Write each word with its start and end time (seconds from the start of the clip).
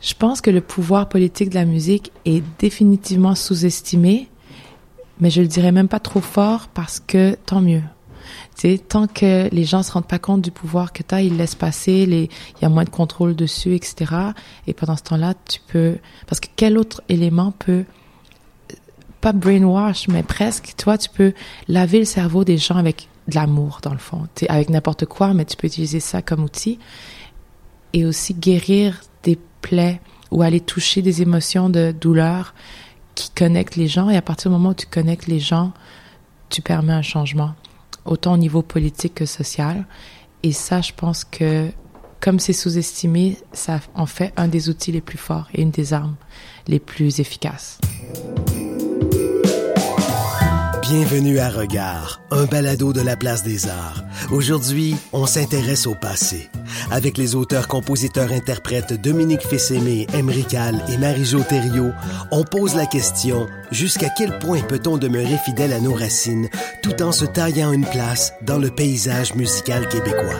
Je 0.00 0.14
pense 0.14 0.40
que 0.40 0.50
le 0.50 0.60
pouvoir 0.60 1.08
politique 1.08 1.50
de 1.50 1.54
la 1.54 1.66
musique 1.66 2.10
est 2.24 2.42
définitivement 2.58 3.34
sous-estimé, 3.34 4.28
mais 5.20 5.30
je 5.30 5.42
le 5.42 5.46
dirais 5.46 5.72
même 5.72 5.88
pas 5.88 6.00
trop 6.00 6.20
fort 6.20 6.68
parce 6.68 7.00
que 7.00 7.34
tant 7.46 7.60
mieux. 7.60 7.82
Tu 8.56 8.76
sais, 8.76 8.78
tant 8.78 9.06
que 9.06 9.48
les 9.52 9.64
gens 9.64 9.82
se 9.82 9.92
rendent 9.92 10.06
pas 10.06 10.18
compte 10.18 10.40
du 10.40 10.50
pouvoir 10.50 10.92
que 10.92 11.02
tu 11.02 11.14
as, 11.14 11.22
ils 11.22 11.36
laissent 11.36 11.54
passer, 11.54 12.06
il 12.08 12.28
y 12.62 12.64
a 12.64 12.68
moins 12.68 12.84
de 12.84 12.90
contrôle 12.90 13.34
dessus, 13.36 13.74
etc. 13.74 14.14
Et 14.66 14.72
pendant 14.72 14.96
ce 14.96 15.02
temps-là, 15.02 15.34
tu 15.48 15.60
peux, 15.68 15.98
parce 16.26 16.40
que 16.40 16.48
quel 16.56 16.78
autre 16.78 17.02
élément 17.08 17.52
peut, 17.52 17.84
pas 19.20 19.32
brainwash, 19.32 20.08
mais 20.08 20.22
presque, 20.22 20.74
toi, 20.78 20.96
tu 20.96 21.10
peux 21.10 21.34
laver 21.68 21.98
le 21.98 22.04
cerveau 22.06 22.44
des 22.44 22.56
gens 22.56 22.76
avec 22.76 23.08
de 23.28 23.34
l'amour, 23.34 23.80
dans 23.82 23.92
le 23.92 23.98
fond. 23.98 24.26
Tu 24.34 24.46
avec 24.46 24.70
n'importe 24.70 25.04
quoi, 25.04 25.34
mais 25.34 25.44
tu 25.44 25.56
peux 25.56 25.66
utiliser 25.66 26.00
ça 26.00 26.22
comme 26.22 26.42
outil. 26.42 26.78
Et 27.92 28.06
aussi 28.06 28.34
guérir 28.34 29.00
plaies 29.60 30.00
ou 30.30 30.42
aller 30.42 30.60
toucher 30.60 31.02
des 31.02 31.22
émotions 31.22 31.68
de 31.68 31.92
douleur 31.92 32.54
qui 33.14 33.30
connectent 33.30 33.76
les 33.76 33.88
gens. 33.88 34.08
Et 34.10 34.16
à 34.16 34.22
partir 34.22 34.50
du 34.50 34.56
moment 34.56 34.70
où 34.70 34.74
tu 34.74 34.86
connectes 34.86 35.26
les 35.26 35.40
gens, 35.40 35.72
tu 36.48 36.62
permets 36.62 36.92
un 36.92 37.02
changement, 37.02 37.54
autant 38.04 38.34
au 38.34 38.36
niveau 38.36 38.62
politique 38.62 39.14
que 39.14 39.26
social. 39.26 39.86
Et 40.42 40.52
ça, 40.52 40.80
je 40.80 40.92
pense 40.96 41.24
que 41.24 41.70
comme 42.20 42.38
c'est 42.38 42.52
sous-estimé, 42.52 43.38
ça 43.52 43.80
en 43.94 44.06
fait 44.06 44.32
un 44.36 44.46
des 44.48 44.68
outils 44.68 44.92
les 44.92 45.00
plus 45.00 45.18
forts 45.18 45.48
et 45.54 45.62
une 45.62 45.70
des 45.70 45.92
armes 45.94 46.16
les 46.68 46.78
plus 46.78 47.18
efficaces. 47.20 47.78
Bienvenue 50.82 51.38
à 51.38 51.48
Regard, 51.50 52.20
un 52.30 52.46
balado 52.46 52.92
de 52.92 53.00
la 53.00 53.16
place 53.16 53.42
des 53.42 53.68
arts. 53.68 54.02
Aujourd'hui, 54.32 54.96
on 55.12 55.24
s'intéresse 55.24 55.86
au 55.86 55.94
passé. 55.94 56.50
Avec 56.90 57.18
les 57.18 57.34
auteurs, 57.34 57.68
compositeurs, 57.68 58.32
interprètes 58.32 59.00
Dominique 59.00 59.46
Fessémé, 59.46 60.06
Emrical 60.14 60.82
et 60.88 60.96
Marie-Jo 60.96 61.42
Thériault, 61.42 61.92
on 62.30 62.44
pose 62.44 62.74
la 62.74 62.86
question 62.86 63.46
jusqu'à 63.70 64.08
quel 64.08 64.38
point 64.38 64.60
peut-on 64.60 64.96
demeurer 64.96 65.38
fidèle 65.44 65.72
à 65.72 65.80
nos 65.80 65.94
racines 65.94 66.48
tout 66.82 67.02
en 67.02 67.12
se 67.12 67.24
taillant 67.24 67.72
une 67.72 67.86
place 67.86 68.32
dans 68.42 68.58
le 68.58 68.70
paysage 68.70 69.34
musical 69.34 69.88
québécois? 69.88 70.38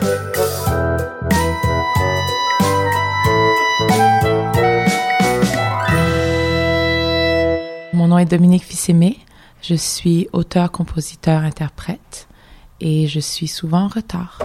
Mon 7.93 8.07
nom 8.07 8.17
est 8.17 8.25
Dominique 8.25 8.63
Fissémé. 8.63 9.19
Je 9.61 9.75
suis 9.75 10.27
auteur, 10.33 10.71
compositeur, 10.71 11.43
interprète 11.43 12.27
et 12.79 13.07
je 13.07 13.19
suis 13.19 13.47
souvent 13.47 13.83
en 13.83 13.87
retard. 13.87 14.39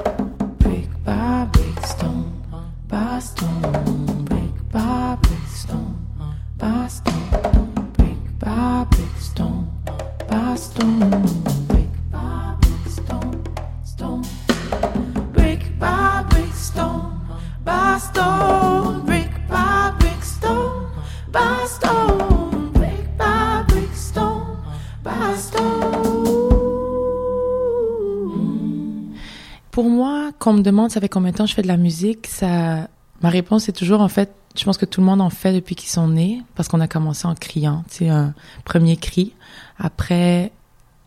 Pour 29.77 29.91
moi, 29.91 30.31
quand 30.39 30.53
on 30.53 30.55
me 30.55 30.63
demande 30.63 30.91
ça 30.91 31.03
fait 31.03 31.09
combien 31.11 31.33
de 31.33 31.37
temps 31.37 31.45
je 31.45 31.53
fais 31.53 31.61
de 31.61 31.69
la 31.69 31.77
musique, 31.77 32.29
ça, 32.29 32.89
ma 33.21 33.29
réponse 33.29 33.69
est 33.69 33.75
toujours 33.75 34.01
en 34.01 34.09
fait, 34.09 34.33
je 34.57 34.65
pense 34.65 34.79
que 34.79 34.87
tout 34.87 35.03
le 35.03 35.07
monde 35.07 35.21
en 35.21 35.29
fait 35.29 35.53
depuis 35.53 35.75
qu'ils 35.75 35.91
sont 35.91 36.09
nés, 36.09 36.41
parce 36.55 36.67
qu'on 36.71 36.81
a 36.81 36.89
commencé 36.89 37.29
en 37.29 37.35
criant, 37.35 37.85
sais, 37.87 38.09
un 38.09 38.33
premier 38.65 38.97
cri. 38.97 39.35
Après, 39.79 40.51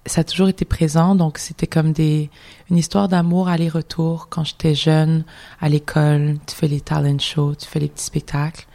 ça 0.06 0.22
a 0.22 0.23
toujours 0.23 0.50
été 0.50 0.66
présent, 0.66 1.16
donc 1.16 1.39
c'était 1.39 1.66
comme 1.66 1.94
des, 1.94 2.30
une 2.70 2.77
histoire 2.77 3.08
d'amour 3.08 3.49
aller-retour 3.49 4.27
quand 4.30 4.44
j'étais 4.44 4.76
jeune, 4.76 5.23
à 5.60 5.67
l'école, 5.67 6.38
tu 6.45 6.55
fais 6.55 6.67
les 6.67 6.80
talent 6.80 7.17
shows, 7.17 7.55
tu 7.55 7.65
fais 7.65 7.80
les 7.80 7.88
petits 7.88 8.05
spectacles. 8.05 8.67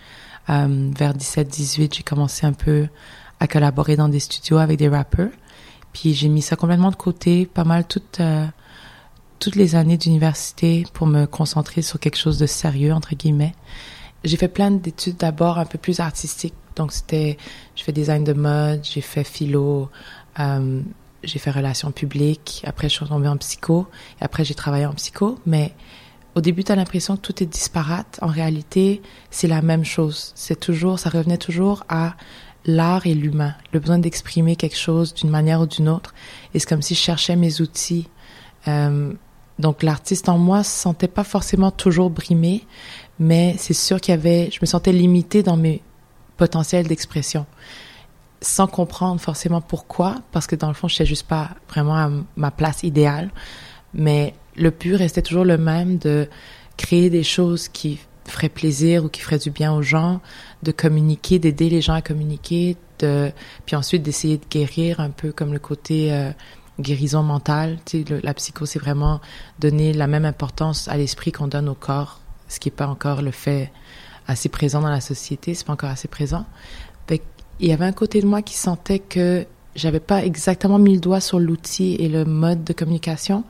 Euh, 0.50 0.90
vers 0.98 1.14
17-18, 1.14 1.94
j'ai 1.94 2.02
commencé 2.02 2.46
un 2.46 2.52
peu 2.52 2.88
à 3.38 3.46
collaborer 3.46 3.94
dans 3.94 4.08
des 4.08 4.19
studios 4.19 4.58
avec 4.58 4.76
des 4.76 4.88
rappeurs. 4.88 5.30
Puis 5.92 6.14
j'ai 6.14 6.26
mis 6.26 6.42
ça 6.42 6.56
complètement 6.56 6.90
de 6.90 6.96
côté, 6.96 7.46
pas 7.46 7.62
mal 7.62 7.86
toutes, 7.86 8.19
euh, 8.19 8.44
toutes 9.38 9.56
les 9.56 9.74
années 9.74 9.96
d'université 9.96 10.84
pour 10.92 11.06
me 11.06 11.26
concentrer 11.26 11.82
sur 11.82 12.00
quelque 12.00 12.16
chose 12.16 12.38
de 12.38 12.46
sérieux, 12.46 12.92
entre 12.92 13.14
guillemets. 13.14 13.54
J'ai 14.24 14.36
fait 14.36 14.48
plein 14.48 14.70
d'études 14.70 15.16
d'abord 15.16 15.58
un 15.58 15.66
peu 15.66 15.78
plus 15.78 16.00
artistiques. 16.00 16.54
Donc 16.76 16.92
c'était, 16.92 17.36
je 17.76 17.82
fais 17.84 17.92
design 17.92 18.24
de 18.24 18.32
mode, 18.32 18.80
j'ai 18.82 19.00
fait 19.00 19.24
philo, 19.24 19.90
euh, 20.40 20.80
j'ai 21.22 21.38
fait 21.38 21.50
relations 21.50 21.92
publiques. 21.92 22.62
Après, 22.66 22.88
je 22.88 22.94
suis 22.94 23.06
tombée 23.06 23.28
en 23.28 23.36
psycho. 23.36 23.86
Et 24.20 24.24
après, 24.24 24.44
j'ai 24.44 24.54
travaillé 24.54 24.86
en 24.86 24.94
psycho. 24.94 25.38
Mais 25.46 25.74
au 26.34 26.40
début, 26.40 26.64
tu 26.64 26.74
l'impression 26.74 27.16
que 27.16 27.20
tout 27.20 27.42
est 27.42 27.46
disparate. 27.46 28.18
En 28.22 28.26
réalité, 28.26 29.02
c'est 29.30 29.48
la 29.48 29.62
même 29.62 29.84
chose. 29.84 30.32
C'est 30.34 30.58
toujours, 30.58 30.98
ça 30.98 31.10
revenait 31.10 31.38
toujours 31.38 31.84
à 31.88 32.14
l'art 32.66 33.06
et 33.06 33.14
l'humain, 33.14 33.54
le 33.72 33.80
besoin 33.80 33.98
d'exprimer 33.98 34.56
quelque 34.56 34.76
chose 34.76 35.14
d'une 35.14 35.30
manière 35.30 35.60
ou 35.60 35.66
d'une 35.66 35.88
autre. 35.88 36.14
Et 36.54 36.58
c'est 36.58 36.68
comme 36.68 36.82
si 36.82 36.94
je 36.94 37.00
cherchais 37.00 37.36
mes 37.36 37.60
outils. 37.60 38.08
Euh, 38.69 39.12
donc 39.58 39.82
l'artiste 39.82 40.28
en 40.28 40.38
moi 40.38 40.64
se 40.64 40.70
sentait 40.70 41.08
pas 41.08 41.25
forcément 41.25 41.70
toujours 41.70 42.10
brimé, 42.10 42.64
mais 43.19 43.54
c'est 43.58 43.75
sûr 43.75 44.00
qu'il 44.00 44.12
y 44.12 44.16
avait, 44.16 44.50
je 44.50 44.58
me 44.60 44.66
sentais 44.66 44.92
limitée 44.92 45.42
dans 45.42 45.56
mes 45.56 45.80
potentiels 46.36 46.86
d'expression, 46.86 47.47
sans 48.41 48.66
comprendre 48.66 49.20
forcément 49.20 49.60
pourquoi, 49.60 50.16
parce 50.32 50.47
que 50.47 50.56
dans 50.56 50.69
le 50.69 50.75
fond, 50.75 50.88
je 50.88 50.97
sais 50.97 51.06
juste 51.06 51.26
pas 51.26 51.50
vraiment 51.69 51.97
à 51.97 52.10
ma 52.36 52.50
place 52.50 52.82
idéale. 52.82 53.30
Mais 53.94 54.34
le 54.56 54.70
but 54.70 54.96
restait 54.96 55.22
toujours 55.22 55.44
le 55.44 55.56
même 55.56 55.98
de 55.98 56.28
créer 56.76 57.10
des 57.10 57.22
choses 57.22 57.69
qui 57.69 58.00
feraient 58.26 58.48
plaisir 58.48 59.04
ou 59.04 59.08
qui 59.08 59.20
feraient 59.20 59.38
du 59.38 59.50
bien 59.50 59.72
aux 59.72 59.82
gens, 59.82 60.20
de 60.62 60.72
communiquer, 60.72 61.38
d'aider 61.38 61.69
les 61.69 61.81
gens 61.81 61.94
à 61.94 62.02
communiquer, 62.02 62.76
de 62.98 63.31
puis 63.66 63.76
ensuite 63.76 64.02
d'essayer 64.02 64.38
de 64.38 64.44
guérir 64.50 65.00
un 65.00 65.10
peu 65.10 65.31
comme 65.31 65.52
le 65.52 65.58
côté 65.58 66.12
euh, 66.12 66.31
guérison 66.80 67.22
mentale. 67.22 67.78
Tu 67.84 68.04
sais, 68.04 68.20
la 68.22 68.34
psycho, 68.34 68.66
c'est 68.66 68.78
vraiment 68.78 69.20
donner 69.58 69.92
la 69.92 70.06
même 70.06 70.24
importance 70.24 70.88
à 70.88 70.96
l'esprit 70.96 71.32
qu'on 71.32 71.48
donne 71.48 71.68
au 71.68 71.74
corps, 71.74 72.20
ce 72.48 72.60
qui 72.60 72.68
est 72.68 72.72
pas 72.72 72.86
encore 72.86 73.22
le 73.22 73.30
fait 73.30 73.72
assez 74.26 74.48
présent 74.48 74.80
dans 74.80 74.90
la 74.90 75.00
société, 75.00 75.54
c'est 75.54 75.66
pas 75.66 75.74
encore 75.74 75.90
assez 75.90 76.08
présent. 76.08 76.46
Il 77.60 77.68
y 77.68 77.72
avait 77.72 77.84
un 77.84 77.92
côté 77.92 78.20
de 78.20 78.26
moi 78.26 78.42
qui 78.42 78.54
sentait 78.54 78.98
que 78.98 79.46
j'avais 79.76 80.00
pas 80.00 80.24
exactement 80.24 80.78
mis 80.78 80.94
le 80.94 81.00
doigt 81.00 81.20
sur 81.20 81.38
l'outil 81.38 81.94
et 82.00 82.08
le 82.08 82.24
mode 82.24 82.64
de 82.64 82.72
communication, 82.72 83.44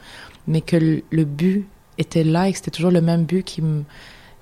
mais 0.46 0.60
que 0.60 0.76
le, 0.76 1.02
le 1.10 1.24
but 1.24 1.66
était 1.96 2.22
là 2.22 2.48
et 2.48 2.52
que 2.52 2.58
c'était 2.58 2.70
toujours 2.70 2.90
le 2.90 3.00
même 3.00 3.24
but 3.24 3.42
qui 3.42 3.62
me 3.62 3.82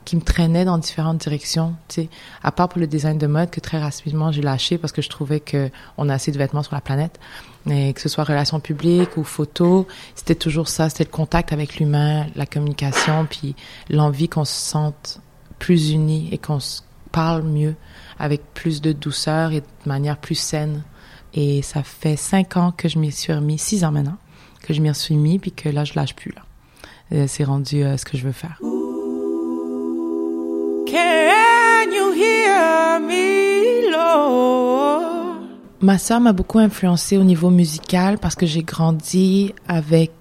qui 0.04 0.16
me 0.16 0.22
traînait 0.22 0.64
dans 0.64 0.78
différentes 0.78 1.18
directions, 1.18 1.74
tu 1.88 2.02
sais, 2.02 2.08
à 2.42 2.52
part 2.52 2.68
pour 2.68 2.80
le 2.80 2.86
design 2.86 3.18
de 3.18 3.26
mode 3.26 3.50
que 3.50 3.60
très 3.60 3.78
rapidement 3.78 4.32
j'ai 4.32 4.42
lâché 4.42 4.78
parce 4.78 4.92
que 4.92 5.02
je 5.02 5.08
trouvais 5.08 5.40
que 5.40 5.70
on 5.96 6.08
a 6.08 6.14
assez 6.14 6.32
de 6.32 6.38
vêtements 6.38 6.62
sur 6.62 6.74
la 6.74 6.80
planète, 6.80 7.18
mais 7.66 7.92
que 7.92 8.00
ce 8.00 8.08
soit 8.08 8.24
relations 8.24 8.60
publiques 8.60 9.16
ou 9.16 9.24
photos, 9.24 9.86
c'était 10.14 10.34
toujours 10.34 10.68
ça, 10.68 10.88
c'était 10.88 11.04
le 11.04 11.10
contact 11.10 11.52
avec 11.52 11.76
l'humain, 11.76 12.26
la 12.34 12.46
communication, 12.46 13.26
puis 13.28 13.54
l'envie 13.88 14.28
qu'on 14.28 14.44
se 14.44 14.54
sente 14.54 15.20
plus 15.58 15.92
unis 15.92 16.28
et 16.32 16.38
qu'on 16.38 16.60
se 16.60 16.82
parle 17.12 17.42
mieux 17.42 17.76
avec 18.18 18.42
plus 18.54 18.80
de 18.80 18.92
douceur 18.92 19.52
et 19.52 19.60
de 19.60 19.66
manière 19.86 20.16
plus 20.16 20.34
saine. 20.34 20.82
Et 21.34 21.62
ça 21.62 21.82
fait 21.82 22.16
cinq 22.16 22.56
ans 22.56 22.72
que 22.72 22.88
je 22.88 22.98
m'y 22.98 23.12
suis 23.12 23.32
remis, 23.32 23.58
six 23.58 23.84
ans 23.84 23.92
maintenant, 23.92 24.18
que 24.62 24.74
je 24.74 24.80
m'y 24.80 24.94
suis 24.94 25.16
mis, 25.16 25.38
puis 25.38 25.52
que 25.52 25.68
là, 25.68 25.84
je 25.84 25.94
lâche 25.94 26.14
plus, 26.14 26.32
là. 26.32 26.42
C'est 27.26 27.44
rendu 27.44 27.84
euh, 27.84 27.98
ce 27.98 28.06
que 28.06 28.16
je 28.16 28.24
veux 28.24 28.32
faire. 28.32 28.58
Can 30.92 31.90
you 31.90 32.12
hear 32.12 33.00
me, 33.00 33.90
Lord? 33.90 35.38
Ma 35.80 35.96
sœur 35.96 36.20
m'a 36.20 36.34
beaucoup 36.34 36.58
influencée 36.58 37.16
au 37.16 37.24
niveau 37.24 37.48
musical 37.48 38.18
parce 38.18 38.34
que 38.34 38.44
j'ai 38.44 38.62
grandi 38.62 39.54
avec 39.66 40.12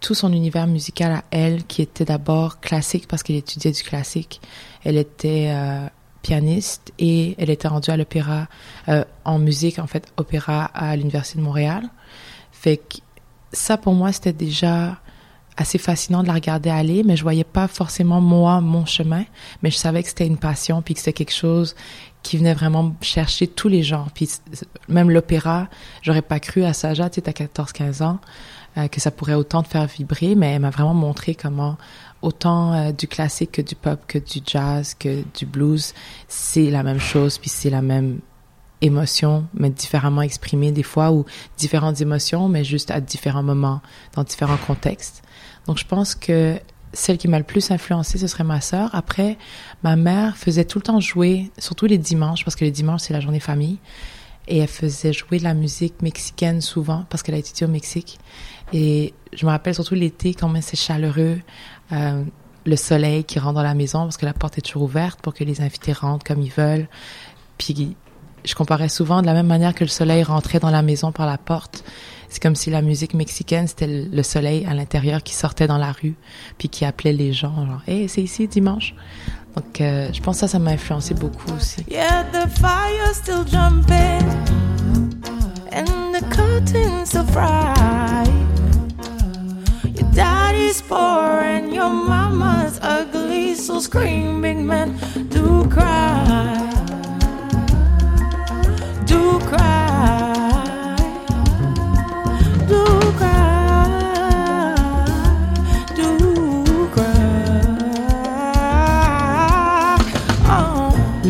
tout 0.00 0.14
son 0.14 0.32
univers 0.32 0.66
musical 0.68 1.12
à 1.12 1.24
elle, 1.30 1.64
qui 1.64 1.82
était 1.82 2.06
d'abord 2.06 2.60
classique 2.60 3.08
parce 3.08 3.22
qu'elle 3.22 3.36
étudiait 3.36 3.72
du 3.72 3.82
classique. 3.82 4.40
Elle 4.84 4.96
était 4.96 5.50
euh, 5.50 5.86
pianiste 6.22 6.94
et 6.98 7.34
elle 7.36 7.50
était 7.50 7.68
rendue 7.68 7.90
à 7.90 7.98
l'opéra, 7.98 8.46
euh, 8.88 9.04
en 9.26 9.38
musique 9.38 9.78
en 9.78 9.86
fait, 9.86 10.10
opéra 10.16 10.64
à 10.64 10.96
l'Université 10.96 11.38
de 11.38 11.44
Montréal. 11.44 11.90
Fait 12.52 12.78
que 12.78 12.96
ça 13.52 13.76
pour 13.76 13.92
moi 13.92 14.12
c'était 14.12 14.32
déjà 14.32 14.96
assez 15.56 15.78
fascinant 15.78 16.22
de 16.22 16.28
la 16.28 16.34
regarder 16.34 16.70
aller, 16.70 17.02
mais 17.02 17.16
je 17.16 17.22
voyais 17.22 17.44
pas 17.44 17.68
forcément 17.68 18.20
moi 18.20 18.60
mon 18.60 18.84
chemin, 18.84 19.24
mais 19.62 19.70
je 19.70 19.76
savais 19.76 20.02
que 20.02 20.08
c'était 20.08 20.26
une 20.26 20.36
passion 20.36 20.82
puis 20.82 20.94
que 20.94 21.00
c'était 21.00 21.12
quelque 21.12 21.32
chose 21.32 21.74
qui 22.22 22.36
venait 22.36 22.54
vraiment 22.54 22.94
chercher 23.00 23.46
tous 23.46 23.68
les 23.68 23.82
genres. 23.82 24.08
Puis 24.12 24.28
même 24.88 25.10
l'opéra, 25.10 25.68
j'aurais 26.02 26.22
pas 26.22 26.40
cru 26.40 26.64
à 26.64 26.72
Saja, 26.72 27.08
tu 27.08 27.16
sais, 27.16 27.22
t'as 27.22 27.32
14-15 27.32 28.02
ans, 28.02 28.18
euh, 28.76 28.88
que 28.88 29.00
ça 29.00 29.10
pourrait 29.10 29.34
autant 29.34 29.62
te 29.62 29.68
faire 29.68 29.86
vibrer, 29.86 30.34
mais 30.34 30.52
elle 30.52 30.60
m'a 30.60 30.70
vraiment 30.70 30.94
montré 30.94 31.34
comment 31.34 31.76
autant 32.22 32.74
euh, 32.74 32.92
du 32.92 33.06
classique 33.06 33.52
que 33.52 33.62
du 33.62 33.74
pop, 33.74 34.00
que 34.06 34.18
du 34.18 34.40
jazz, 34.44 34.94
que 34.98 35.22
du 35.38 35.46
blues, 35.46 35.94
c'est 36.28 36.70
la 36.70 36.82
même 36.82 37.00
chose, 37.00 37.38
puis 37.38 37.48
c'est 37.48 37.70
la 37.70 37.82
même 37.82 38.20
émotion, 38.82 39.46
mais 39.54 39.70
différemment 39.70 40.22
exprimée 40.22 40.72
des 40.72 40.82
fois, 40.82 41.12
ou 41.12 41.24
différentes 41.56 42.00
émotions, 42.00 42.48
mais 42.48 42.64
juste 42.64 42.90
à 42.90 43.00
différents 43.00 43.42
moments, 43.42 43.80
dans 44.14 44.24
différents 44.24 44.58
contextes. 44.58 45.22
Donc, 45.66 45.78
je 45.78 45.84
pense 45.84 46.14
que 46.14 46.60
celle 46.92 47.18
qui 47.18 47.28
m'a 47.28 47.38
le 47.38 47.44
plus 47.44 47.70
influencée, 47.70 48.18
ce 48.18 48.26
serait 48.26 48.44
ma 48.44 48.60
sœur. 48.60 48.90
Après, 48.94 49.36
ma 49.82 49.96
mère 49.96 50.36
faisait 50.36 50.64
tout 50.64 50.78
le 50.78 50.82
temps 50.82 51.00
jouer, 51.00 51.50
surtout 51.58 51.86
les 51.86 51.98
dimanches, 51.98 52.44
parce 52.44 52.56
que 52.56 52.64
les 52.64 52.70
dimanches, 52.70 53.02
c'est 53.02 53.12
la 53.12 53.20
journée 53.20 53.40
famille. 53.40 53.78
Et 54.48 54.58
elle 54.58 54.68
faisait 54.68 55.12
jouer 55.12 55.38
de 55.38 55.44
la 55.44 55.54
musique 55.54 56.02
mexicaine 56.02 56.60
souvent, 56.60 57.04
parce 57.10 57.22
qu'elle 57.22 57.34
a 57.34 57.38
étudié 57.38 57.66
au 57.66 57.70
Mexique. 57.70 58.18
Et 58.72 59.12
je 59.32 59.44
me 59.44 59.50
rappelle 59.50 59.74
surtout 59.74 59.94
l'été, 59.94 60.34
quand 60.34 60.48
même 60.48 60.62
c'est 60.62 60.76
chaleureux, 60.76 61.40
euh, 61.92 62.24
le 62.64 62.76
soleil 62.76 63.24
qui 63.24 63.38
rentre 63.38 63.54
dans 63.54 63.62
la 63.62 63.74
maison, 63.74 64.04
parce 64.04 64.16
que 64.16 64.26
la 64.26 64.32
porte 64.32 64.58
est 64.58 64.62
toujours 64.62 64.82
ouverte 64.82 65.20
pour 65.20 65.34
que 65.34 65.44
les 65.44 65.60
invités 65.60 65.92
rentrent 65.92 66.24
comme 66.24 66.42
ils 66.42 66.52
veulent. 66.52 66.88
Puis 67.58 67.96
je 68.44 68.54
comparais 68.54 68.88
souvent 68.88 69.20
de 69.20 69.26
la 69.26 69.34
même 69.34 69.46
manière 69.46 69.74
que 69.74 69.84
le 69.84 69.90
soleil 69.90 70.22
rentrait 70.22 70.60
dans 70.60 70.70
la 70.70 70.82
maison 70.82 71.12
par 71.12 71.26
la 71.26 71.38
porte. 71.38 71.84
C'est 72.36 72.42
comme 72.42 72.54
si 72.54 72.68
la 72.68 72.82
musique 72.82 73.14
mexicaine, 73.14 73.66
c'était 73.66 73.86
le 73.86 74.22
soleil 74.22 74.66
à 74.66 74.74
l'intérieur 74.74 75.22
qui 75.22 75.32
sortait 75.34 75.66
dans 75.66 75.78
la 75.78 75.90
rue, 75.90 76.16
puis 76.58 76.68
qui 76.68 76.84
appelait 76.84 77.14
les 77.14 77.32
gens, 77.32 77.64
genre, 77.66 77.80
hey, 77.88 78.10
c'est 78.10 78.20
ici 78.20 78.46
dimanche. 78.46 78.94
Donc, 79.56 79.80
euh, 79.80 80.10
je 80.12 80.20
pense 80.20 80.36
que 80.36 80.40
ça, 80.40 80.48
ça 80.48 80.58
m'a 80.58 80.72
influencé 80.72 81.14
beaucoup 81.14 81.50
aussi. 81.56 81.82
Yeah, 81.90 82.24
the 82.24 82.46
fire's 82.60 83.16
still 83.16 83.42
jumping, 83.46 84.20
and 85.72 86.12
the 86.12 86.22
curtains 86.28 87.06
so 87.06 87.22
bright. 87.32 88.28
Your 89.94 90.10
daddy's 90.12 90.82
poor 90.82 91.40
and 91.40 91.72
your 91.72 91.88
mama's 91.88 92.78
ugly, 92.82 93.54
so 93.54 93.80
screaming 93.80 94.66
men 94.66 94.94
do 95.30 95.66
cry. 95.70 96.70
Do 99.06 99.38
cry. 99.48 100.35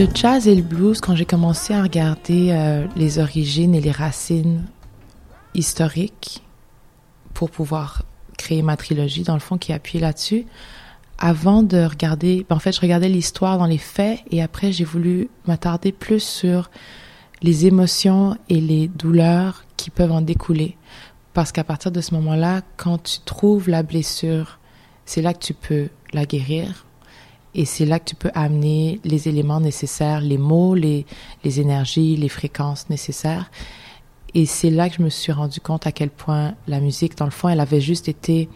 Le 0.07 0.15
jazz 0.15 0.47
et 0.47 0.55
le 0.55 0.63
blues, 0.63 1.01
quand 1.01 1.17
j'ai 1.17 1.25
commencé 1.25 1.75
à 1.75 1.83
regarder 1.83 2.53
euh, 2.53 2.87
les 2.95 3.19
origines 3.19 3.75
et 3.75 3.81
les 3.81 3.91
racines 3.91 4.65
historiques 5.53 6.45
pour 7.35 7.51
pouvoir 7.51 8.05
créer 8.39 8.63
ma 8.63 8.77
trilogie, 8.77 9.25
dans 9.25 9.35
le 9.35 9.41
fond, 9.41 9.59
qui 9.59 9.73
appuie 9.73 9.99
là-dessus, 9.99 10.47
avant 11.19 11.65
de 11.65 11.85
regarder, 11.85 12.47
ben, 12.49 12.55
en 12.55 12.59
fait, 12.61 12.71
je 12.71 12.81
regardais 12.81 13.09
l'histoire 13.09 13.59
dans 13.59 13.67
les 13.67 13.79
faits 13.79 14.21
et 14.31 14.43
après, 14.43 14.71
j'ai 14.71 14.85
voulu 14.85 15.29
m'attarder 15.49 15.91
plus 15.91 16.23
sur 16.23 16.71
les 17.43 17.67
émotions 17.67 18.37
et 18.49 18.61
les 18.61 18.87
douleurs 18.87 19.65
qui 19.77 19.91
peuvent 19.91 20.13
en 20.13 20.23
découler. 20.23 20.77
Parce 21.35 21.51
qu'à 21.51 21.65
partir 21.65 21.91
de 21.91 22.01
ce 22.01 22.15
moment-là, 22.15 22.63
quand 22.77 23.03
tu 23.03 23.19
trouves 23.25 23.69
la 23.69 23.83
blessure, 23.83 24.61
c'est 25.05 25.21
là 25.21 25.35
que 25.35 25.41
tu 25.45 25.53
peux 25.53 25.89
la 26.13 26.27
guérir. 26.27 26.86
Et 27.59 27.65
c'est 27.65 27.87
là 27.87 27.99
que 27.99 28.05
tu 28.05 28.15
peux 28.15 28.31
amener 28.35 29.01
les 29.03 29.29
éléments 29.29 29.61
nécessaires, 29.61 30.21
les 30.21 30.37
mots, 30.37 30.75
les, 30.75 31.07
les 31.43 31.59
énergies, 31.59 32.15
les 32.15 32.29
fréquences 32.29 32.91
nécessaires. 32.91 33.51
Et 34.35 34.45
c'est 34.45 34.69
là 34.69 34.91
que 34.91 34.97
je 34.97 35.03
me 35.03 35.09
suis 35.09 35.33
rendu 35.33 35.61
compte 35.61 35.87
à 35.87 35.93
quel 35.93 36.11
point 36.11 36.55
la 36.69 36.81
musique, 36.81 37.17
dans 37.17 37.25
le 37.25 37.31
fond, 37.31 37.49
elle 37.49 37.61
avait 37.61 37.81
juste 37.81 38.09
été 38.09 38.51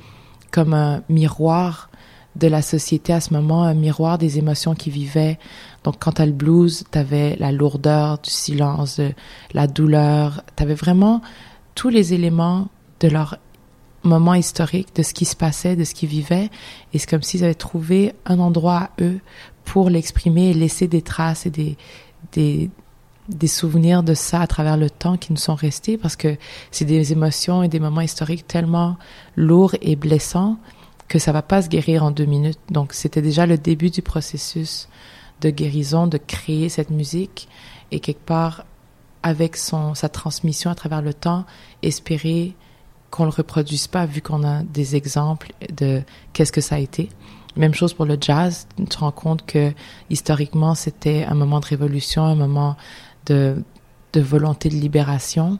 comme 0.50 0.74
un 0.74 1.02
miroir 1.08 1.90
de 2.36 2.46
la 2.46 2.60
société 2.60 3.14
à 3.14 3.20
ce 3.22 3.32
moment, 3.32 3.62
un 3.62 3.72
miroir 3.72 4.18
des 4.18 4.38
émotions 4.38 4.74
qui 4.74 4.90
vivaient. 4.90 5.38
Donc, 5.82 5.96
quand 5.98 6.12
t'as 6.12 6.26
le 6.26 6.32
blues, 6.32 6.84
t'avais 6.90 7.36
la 7.36 7.52
lourdeur 7.52 8.18
du 8.18 8.30
silence, 8.30 9.00
la 9.54 9.66
douleur. 9.66 10.42
T'avais 10.56 10.74
vraiment 10.74 11.22
tous 11.74 11.88
les 11.88 12.12
éléments 12.12 12.68
de 13.00 13.08
leur 13.08 13.38
moment 14.02 14.34
historique, 14.34 14.94
de 14.94 15.02
ce 15.02 15.14
qui 15.14 15.24
se 15.24 15.36
passait, 15.36 15.76
de 15.76 15.84
ce 15.84 15.94
qu'ils 15.94 16.08
vivaient. 16.08 16.50
Et 16.92 16.98
c'est 16.98 17.08
comme 17.08 17.22
s'ils 17.22 17.44
avaient 17.44 17.54
trouvé 17.54 18.14
un 18.24 18.38
endroit 18.38 18.78
à 18.78 18.90
eux 19.00 19.20
pour 19.64 19.90
l'exprimer 19.90 20.50
et 20.50 20.54
laisser 20.54 20.88
des 20.88 21.02
traces 21.02 21.46
et 21.46 21.50
des, 21.50 21.76
des, 22.32 22.70
des 23.28 23.46
souvenirs 23.46 24.02
de 24.02 24.14
ça 24.14 24.40
à 24.40 24.46
travers 24.46 24.76
le 24.76 24.90
temps 24.90 25.16
qui 25.16 25.32
nous 25.32 25.38
sont 25.38 25.54
restés 25.54 25.96
parce 25.96 26.16
que 26.16 26.36
c'est 26.70 26.84
des 26.84 27.12
émotions 27.12 27.62
et 27.62 27.68
des 27.68 27.80
moments 27.80 28.00
historiques 28.00 28.46
tellement 28.46 28.96
lourds 29.36 29.74
et 29.82 29.96
blessants 29.96 30.56
que 31.08 31.18
ça 31.18 31.32
va 31.32 31.42
pas 31.42 31.62
se 31.62 31.68
guérir 31.68 32.04
en 32.04 32.10
deux 32.10 32.24
minutes. 32.24 32.58
Donc 32.70 32.92
c'était 32.92 33.22
déjà 33.22 33.46
le 33.46 33.58
début 33.58 33.90
du 33.90 34.02
processus 34.02 34.88
de 35.40 35.50
guérison, 35.50 36.06
de 36.06 36.18
créer 36.18 36.68
cette 36.68 36.90
musique 36.90 37.48
et 37.90 38.00
quelque 38.00 38.24
part 38.24 38.64
avec 39.22 39.56
son 39.56 39.94
sa 39.94 40.08
transmission 40.08 40.70
à 40.70 40.74
travers 40.74 41.02
le 41.02 41.12
temps, 41.12 41.44
espérer 41.82 42.54
qu'on 43.10 43.24
le 43.24 43.30
reproduise 43.30 43.86
pas 43.86 44.06
vu 44.06 44.22
qu'on 44.22 44.44
a 44.44 44.62
des 44.62 44.96
exemples 44.96 45.52
de 45.72 46.02
qu'est-ce 46.32 46.52
que 46.52 46.60
ça 46.60 46.76
a 46.76 46.78
été. 46.78 47.08
Même 47.56 47.74
chose 47.74 47.94
pour 47.94 48.04
le 48.04 48.16
jazz, 48.20 48.68
tu 48.76 48.84
te 48.84 48.98
rends 48.98 49.10
compte 49.10 49.44
que 49.44 49.72
historiquement 50.08 50.74
c'était 50.74 51.24
un 51.24 51.34
moment 51.34 51.60
de 51.60 51.66
révolution, 51.66 52.24
un 52.24 52.36
moment 52.36 52.76
de, 53.26 53.62
de 54.12 54.20
volonté 54.20 54.68
de 54.68 54.76
libération. 54.76 55.58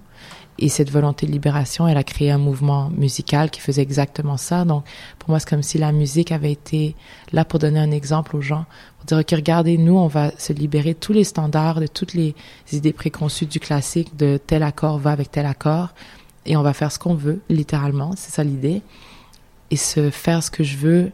Et 0.63 0.69
cette 0.69 0.91
volonté 0.91 1.27
de 1.27 1.33
libération, 1.33 1.89
elle 1.89 1.97
a 1.97 2.05
créé 2.05 2.31
un 2.31 2.39
mouvement 2.39 2.91
musical 2.91 3.51
qui 3.51 3.61
faisait 3.61 3.81
exactement 3.81 4.37
ça. 4.37 4.67
Donc, 4.67 4.85
pour 5.19 5.31
moi, 5.31 5.39
c'est 5.41 5.49
comme 5.49 5.63
si 5.63 5.79
la 5.79 5.91
musique 5.91 6.33
avait 6.33 6.53
été 6.53 6.95
là 7.33 7.47
pour 7.47 7.59
donner 7.59 7.81
un 7.81 7.91
exemple 7.91 8.37
aux 8.37 8.43
gens, 8.43 8.67
pour 8.99 9.07
dire, 9.07 9.19
OK, 9.19 9.31
regardez, 9.31 9.79
nous, 9.79 9.97
on 9.97 10.07
va 10.07 10.33
se 10.37 10.53
libérer 10.53 10.95
tous 10.95 11.15
les 11.15 11.25
standards, 11.25 11.81
de 11.81 11.87
toutes 11.87 12.13
les 12.13 12.35
idées 12.73 12.93
préconçues 12.93 13.47
du 13.47 13.59
classique, 13.59 14.19
de 14.19 14.37
tel 14.37 14.63
accord 14.63 14.99
va 14.99 15.13
avec 15.13 15.31
tel 15.31 15.47
accord, 15.47 15.95
et 16.51 16.57
on 16.57 16.63
va 16.63 16.73
faire 16.73 16.91
ce 16.91 16.99
qu'on 16.99 17.15
veut, 17.15 17.41
littéralement, 17.49 18.15
c'est 18.17 18.33
ça 18.33 18.43
l'idée. 18.43 18.83
Et 19.71 19.77
se 19.77 20.11
faire 20.11 20.43
ce 20.43 20.51
que 20.51 20.65
je 20.65 20.77
veux, 20.77 21.13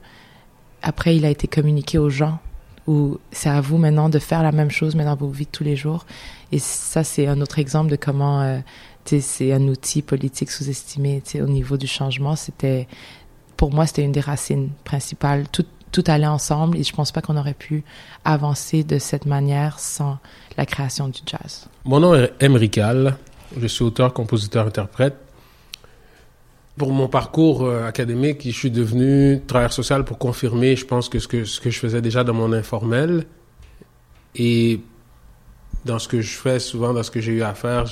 après, 0.80 1.14
il 1.14 1.26
a 1.26 1.28
été 1.28 1.46
communiqué 1.46 1.98
aux 1.98 2.08
gens, 2.08 2.38
où 2.86 3.18
c'est 3.32 3.50
à 3.50 3.60
vous 3.60 3.76
maintenant 3.76 4.08
de 4.08 4.18
faire 4.18 4.42
la 4.42 4.50
même 4.50 4.70
chose, 4.70 4.94
mais 4.94 5.04
dans 5.04 5.14
vos 5.14 5.28
vies 5.28 5.44
de 5.44 5.50
tous 5.50 5.62
les 5.62 5.76
jours. 5.76 6.06
Et 6.52 6.58
ça, 6.58 7.04
c'est 7.04 7.26
un 7.26 7.42
autre 7.42 7.58
exemple 7.58 7.90
de 7.90 7.96
comment 7.96 8.40
euh, 8.40 8.60
c'est 9.04 9.52
un 9.52 9.68
outil 9.68 10.00
politique 10.00 10.50
sous-estimé 10.50 11.22
au 11.34 11.48
niveau 11.48 11.76
du 11.76 11.86
changement. 11.86 12.34
C'était, 12.34 12.88
pour 13.58 13.74
moi, 13.74 13.84
c'était 13.84 14.04
une 14.04 14.12
des 14.12 14.20
racines 14.20 14.70
principales. 14.84 15.48
Tout, 15.52 15.66
tout 15.92 16.04
allait 16.06 16.26
ensemble 16.26 16.78
et 16.78 16.82
je 16.82 16.94
pense 16.94 17.12
pas 17.12 17.20
qu'on 17.20 17.36
aurait 17.36 17.52
pu 17.52 17.84
avancer 18.24 18.84
de 18.84 18.98
cette 18.98 19.26
manière 19.26 19.80
sans 19.80 20.16
la 20.56 20.64
création 20.64 21.08
du 21.08 21.20
jazz. 21.26 21.68
Mon 21.84 22.00
nom 22.00 22.14
est 22.14 22.32
Emrical. 22.40 23.18
Je 23.60 23.66
suis 23.66 23.84
auteur, 23.84 24.14
compositeur, 24.14 24.66
interprète. 24.66 25.25
Pour 26.76 26.92
mon 26.92 27.08
parcours 27.08 27.64
euh, 27.64 27.86
académique, 27.86 28.42
je 28.44 28.50
suis 28.50 28.70
devenu 28.70 29.40
travailleur 29.46 29.72
social 29.72 30.04
pour 30.04 30.18
confirmer, 30.18 30.76
je 30.76 30.84
pense, 30.84 31.08
que 31.08 31.18
ce, 31.18 31.26
que 31.28 31.70
je 31.70 31.78
faisais 31.78 32.02
déjà 32.02 32.22
dans 32.22 32.34
mon 32.34 32.52
informel. 32.52 33.26
Et 34.34 34.80
dans 35.86 35.98
ce 35.98 36.08
que 36.08 36.20
je 36.20 36.36
fais, 36.36 36.58
souvent 36.58 36.92
dans 36.92 37.02
ce 37.02 37.10
que 37.10 37.20
j'ai 37.20 37.32
eu 37.32 37.42
à 37.42 37.54
faire, 37.54 37.86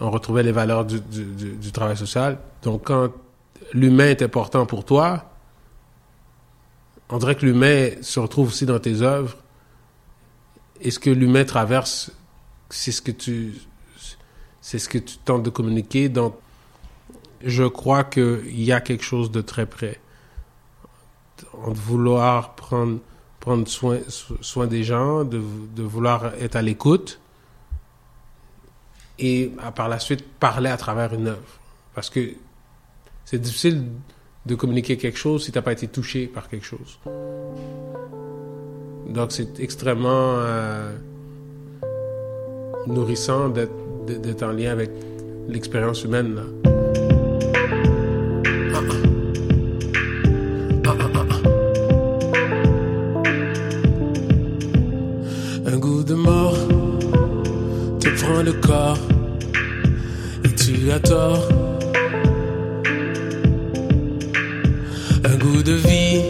on 0.00 0.10
retrouvait 0.10 0.44
les 0.44 0.52
valeurs 0.52 0.84
du, 0.84 1.72
travail 1.72 1.96
social. 1.96 2.38
Donc, 2.62 2.84
quand 2.84 3.10
l'humain 3.72 4.10
est 4.10 4.22
important 4.22 4.66
pour 4.66 4.84
toi, 4.84 5.30
on 7.08 7.18
dirait 7.18 7.34
que 7.34 7.44
l'humain 7.44 7.90
se 8.00 8.20
retrouve 8.20 8.48
aussi 8.48 8.66
dans 8.66 8.78
tes 8.78 9.02
œuvres. 9.02 9.36
Et 10.80 10.90
ce 10.90 10.98
que 10.98 11.10
l'humain 11.10 11.44
traverse, 11.44 12.12
c'est 12.70 12.92
ce 12.92 13.02
que 13.02 13.10
tu, 13.10 13.54
tentes 15.24 15.42
de 15.42 15.50
communiquer. 15.50 16.08
Je 17.44 17.64
crois 17.64 18.04
qu'il 18.04 18.62
y 18.62 18.72
a 18.72 18.80
quelque 18.80 19.04
chose 19.04 19.30
de 19.30 19.40
très 19.40 19.66
près. 19.66 20.00
De 21.40 21.72
vouloir 21.72 22.54
prendre, 22.54 22.98
prendre 23.40 23.66
soin, 23.68 23.98
soin 24.08 24.66
des 24.66 24.84
gens, 24.84 25.24
de, 25.24 25.40
de 25.74 25.82
vouloir 25.82 26.32
être 26.40 26.56
à 26.56 26.62
l'écoute 26.62 27.20
et 29.18 29.52
par 29.74 29.88
la 29.88 29.98
suite 29.98 30.24
parler 30.40 30.70
à 30.70 30.76
travers 30.76 31.14
une 31.14 31.28
œuvre. 31.28 31.60
Parce 31.94 32.10
que 32.10 32.34
c'est 33.24 33.38
difficile 33.38 33.86
de 34.46 34.54
communiquer 34.54 34.96
quelque 34.96 35.18
chose 35.18 35.44
si 35.44 35.52
tu 35.52 35.58
n'as 35.58 35.62
pas 35.62 35.72
été 35.72 35.88
touché 35.88 36.26
par 36.26 36.48
quelque 36.48 36.66
chose. 36.66 36.98
Donc 39.08 39.32
c'est 39.32 39.60
extrêmement 39.60 40.34
euh, 40.38 40.96
nourrissant 42.86 43.48
d'être 43.48 43.72
d'être 44.06 44.42
en 44.42 44.52
lien 44.52 44.70
avec 44.70 44.90
l'expérience 45.48 46.04
humaine. 46.04 46.34
Là. 46.34 46.73
Un 60.94 61.00
goût 65.38 65.62
de 65.64 65.72
vie 65.72 66.22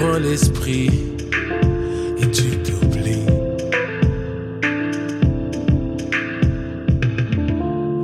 dans 0.00 0.18
l'esprit 0.18 0.88
et 2.18 2.30
tu 2.30 2.56
t'oublies. 2.62 3.26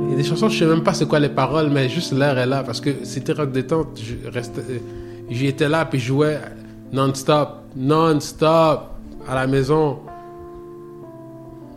Il 0.05 0.11
y 0.11 0.13
a 0.13 0.17
des 0.17 0.23
chansons, 0.23 0.47
je 0.47 0.59
sais 0.59 0.65
même 0.67 0.83
pas 0.83 0.93
c'est 0.93 1.07
quoi 1.07 1.17
les 1.19 1.29
paroles, 1.29 1.71
mais 1.71 1.89
juste 1.89 2.13
l'air 2.13 2.37
est 2.37 2.45
là 2.45 2.61
parce 2.63 2.79
que 2.79 3.03
c'était 3.03 3.33
rock 3.33 3.51
détente. 3.51 3.99
J'y 5.31 5.47
étais 5.47 5.69
là 5.69 5.85
puis 5.85 5.99
jouais 5.99 6.39
non-stop, 6.93 7.63
non-stop 7.75 8.81
à 9.27 9.33
la 9.33 9.47
maison. 9.47 10.01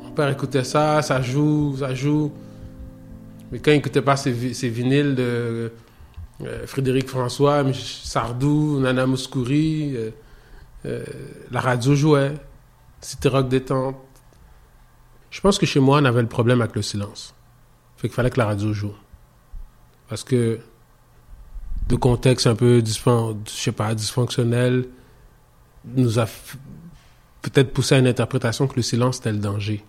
Mon 0.04 0.10
père 0.10 0.28
écoutait 0.28 0.64
ça, 0.64 1.00
ça 1.00 1.22
joue, 1.22 1.76
ça 1.78 1.94
joue. 1.94 2.30
Mais 3.52 3.58
quand 3.58 3.70
il 3.70 3.76
écoutait 3.76 4.02
pas 4.02 4.16
ses 4.16 4.32
vinyles 4.32 5.14
de 5.14 5.72
euh, 6.42 6.66
Frédéric 6.66 7.08
François, 7.08 7.62
Sardou, 7.74 8.80
Nana 8.80 9.06
Mouskouri, 9.06 9.94
euh, 9.94 10.10
euh, 10.86 11.04
la 11.50 11.60
radio 11.60 11.94
jouait. 11.94 12.34
C'était 13.00 13.28
rock 13.28 13.48
détente. 13.48 13.96
Je 15.30 15.40
pense 15.40 15.58
que 15.58 15.66
chez 15.66 15.80
moi, 15.80 15.98
on 16.00 16.04
avait 16.04 16.22
le 16.22 16.28
problème 16.28 16.62
avec 16.62 16.74
le 16.74 16.82
silence. 16.82 17.34
Fait 17.96 18.08
qu'il 18.08 18.14
fallait 18.14 18.30
que 18.30 18.38
la 18.38 18.46
radio 18.46 18.72
joue. 18.72 18.94
Parce 20.08 20.24
que 20.24 20.58
de 21.88 21.96
contexte 21.96 22.46
un 22.46 22.54
peu 22.54 22.82
je 22.84 23.32
sais 23.50 23.72
pas, 23.72 23.94
dysfonctionnel 23.94 24.86
nous 25.84 26.18
a 26.18 26.26
peut-être 27.42 27.72
poussé 27.72 27.96
à 27.96 27.98
une 27.98 28.06
interprétation 28.06 28.66
que 28.66 28.76
le 28.76 28.82
silence 28.82 29.16
c'était 29.16 29.32
le 29.32 29.38
danger. 29.38 29.84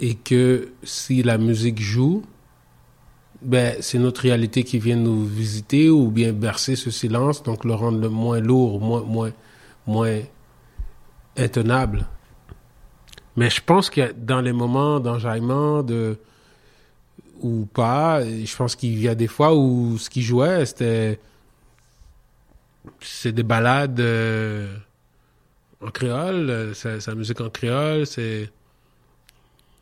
Et 0.00 0.14
que 0.14 0.72
si 0.82 1.22
la 1.22 1.38
musique 1.38 1.80
joue, 1.80 2.24
ben, 3.42 3.76
c'est 3.80 3.98
notre 3.98 4.22
réalité 4.22 4.64
qui 4.64 4.78
vient 4.78 4.96
nous 4.96 5.24
visiter 5.24 5.88
ou 5.88 6.10
bien 6.10 6.32
bercer 6.32 6.74
ce 6.76 6.90
silence, 6.90 7.42
donc 7.42 7.64
le 7.64 7.74
rendre 7.74 8.08
moins 8.08 8.40
lourd, 8.40 8.80
moins, 8.80 9.02
moins, 9.02 9.32
moins 9.86 10.20
intenable. 11.36 12.06
Mais 13.36 13.48
je 13.48 13.60
pense 13.62 13.88
que 13.88 14.12
dans 14.12 14.40
les 14.40 14.52
moments 14.52 15.00
d'enjaillement, 15.00 15.82
de, 15.82 16.18
ou 17.40 17.66
pas, 17.72 18.22
je 18.24 18.56
pense 18.56 18.74
qu'il 18.76 19.00
y 19.00 19.08
a 19.08 19.14
des 19.14 19.28
fois 19.28 19.54
où 19.54 19.96
ce 19.98 20.10
qui 20.10 20.22
jouait, 20.22 20.66
c'était, 20.66 21.20
c'est 23.00 23.32
des 23.32 23.42
balades 23.42 24.00
euh, 24.00 24.76
en 25.80 25.90
créole, 25.90 26.50
euh, 26.50 26.74
sa 26.74 27.14
musique 27.14 27.40
en 27.40 27.48
créole, 27.48 28.06
c'est, 28.06 28.50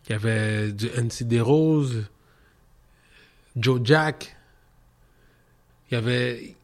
il 0.08 0.12
y 0.12 0.14
avait 0.14 0.72
du 0.72 0.86
NC 0.86 1.24
des 1.24 1.40
Roses, 1.40 2.06
Joe 3.56 3.80
Jack. 3.84 4.36
Il 5.90 5.94
y 5.94 5.96
avait. 5.96 6.54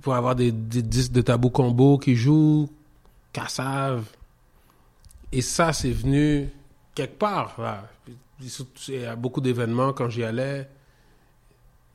Pour 0.00 0.14
avoir 0.14 0.34
des, 0.34 0.52
disques 0.52 1.12
de 1.12 1.22
tabou 1.22 1.48
combo 1.48 1.98
qui 1.98 2.14
jouent, 2.14 2.70
Cassav. 3.32 4.04
Et 5.32 5.40
ça, 5.40 5.72
c'est 5.72 5.90
venu 5.90 6.50
quelque 6.94 7.18
part. 7.18 7.54
Là. 7.58 7.88
Il 8.88 9.00
y 9.00 9.04
a 9.04 9.16
beaucoup 9.16 9.40
d'événements 9.40 9.92
quand 9.94 10.10
j'y 10.10 10.22
allais. 10.22 10.68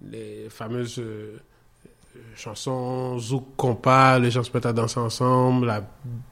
Les 0.02 0.50
fameuses 0.50 0.98
euh, 0.98 1.38
chansons 2.36 3.20
Zouk 3.20 3.56
Compas, 3.58 4.20
les 4.20 4.32
gens 4.32 4.44
se 4.44 4.52
mettent 4.54 4.66
à 4.66 4.74
danser 4.74 5.00
ensemble, 5.00 5.68
la 5.68 5.84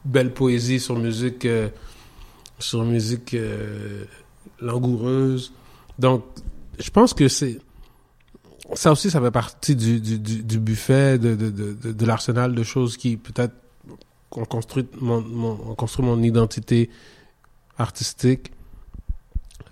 belle 0.06 0.34
poésie 0.34 0.80
sur 0.80 0.98
musique, 0.98 1.46
euh, 1.46 1.70
sur 2.60 2.84
musique 2.84 3.34
euh, 3.34 4.06
langoureuse. 4.60 5.54
Donc, 6.00 6.24
je 6.80 6.90
pense 6.90 7.14
que 7.14 7.28
c'est 7.28 7.60
ça 8.74 8.92
aussi, 8.92 9.10
ça 9.10 9.22
fait 9.22 9.32
partie 9.32 9.76
du, 9.76 10.02
du, 10.02 10.20
du, 10.20 10.60
buffet, 10.60 11.18
de, 11.18 11.36
de, 11.36 11.50
de, 11.50 11.92
de, 11.94 12.06
l'arsenal 12.06 12.54
de 12.54 12.64
choses 12.64 12.98
qui 12.98 13.16
peut-être 13.16 13.56
ont 14.32 14.46
construit 14.46 14.86
mon, 15.00 15.22
mon, 15.22 15.56
construit 15.76 16.06
mon 16.06 16.22
identité 16.22 16.90
artistique. 17.78 18.52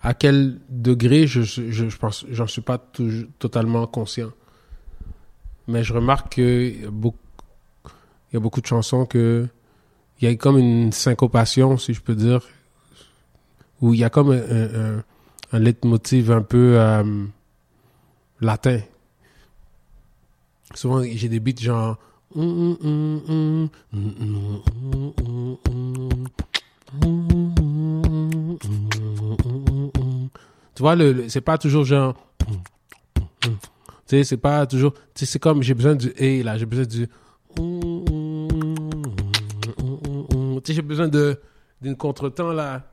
À 0.02 0.14
quel 0.14 0.60
degré, 0.70 1.28
je, 1.28 1.42
je, 1.42 1.70
je 1.72 1.98
pense, 1.98 2.26
j'en 2.30 2.48
suis 2.48 2.62
pas 2.62 2.78
toujours, 2.78 3.28
totalement 3.40 3.86
conscient. 3.88 4.32
Mais 5.68 5.84
je 5.84 5.94
remarque 5.94 6.36
qu'il 6.36 6.84
y 6.84 6.86
a 6.86 6.92
beaucoup, 6.92 7.18
il 8.32 8.36
y 8.36 8.38
a 8.38 8.40
beaucoup 8.40 8.62
de 8.62 8.68
chansons 8.68 9.06
que 9.06 9.48
il 10.22 10.30
y 10.30 10.32
a 10.32 10.36
comme 10.36 10.58
une 10.58 10.94
syncopation, 10.94 11.78
si 11.78 11.94
je 11.94 12.02
peux 12.02 12.16
dire, 12.16 12.48
où 13.82 13.94
il 13.94 14.00
y 14.00 14.04
a 14.04 14.10
comme 14.10 14.32
un, 14.32 15.60
leitmotiv 15.60 16.32
un 16.32 16.42
peu 16.42 16.80
euh, 16.80 17.26
latin. 18.42 18.80
Souvent, 20.74 21.04
j'ai 21.04 21.30
des 21.30 21.40
beats 21.40 21.62
genre. 21.62 21.98
Tu 30.76 30.82
vois, 30.82 30.96
le, 30.96 31.14
le- 31.14 31.30
c'est 31.30 31.42
pas 31.42 31.58
toujours 31.58 31.86
genre. 31.86 32.16
Tu 33.42 33.50
sais, 34.08 34.24
c'est 34.24 34.38
pas 34.38 34.66
toujours. 34.68 34.94
Tu 35.14 35.16
sais, 35.16 35.26
c'est 35.26 35.40
comme 35.40 35.64
j'ai 35.64 35.74
besoin 35.74 35.96
du 35.96 36.10
et 36.18 36.44
là, 36.44 36.58
j'ai 36.58 36.66
besoin 36.66 36.86
du. 36.86 37.08
Tu 40.64 40.66
sais, 40.66 40.74
j'ai 40.74 40.82
besoin 40.82 41.08
de 41.08 41.40
d'une 41.82 41.96
contretemps 41.96 42.52
là. 42.52 42.84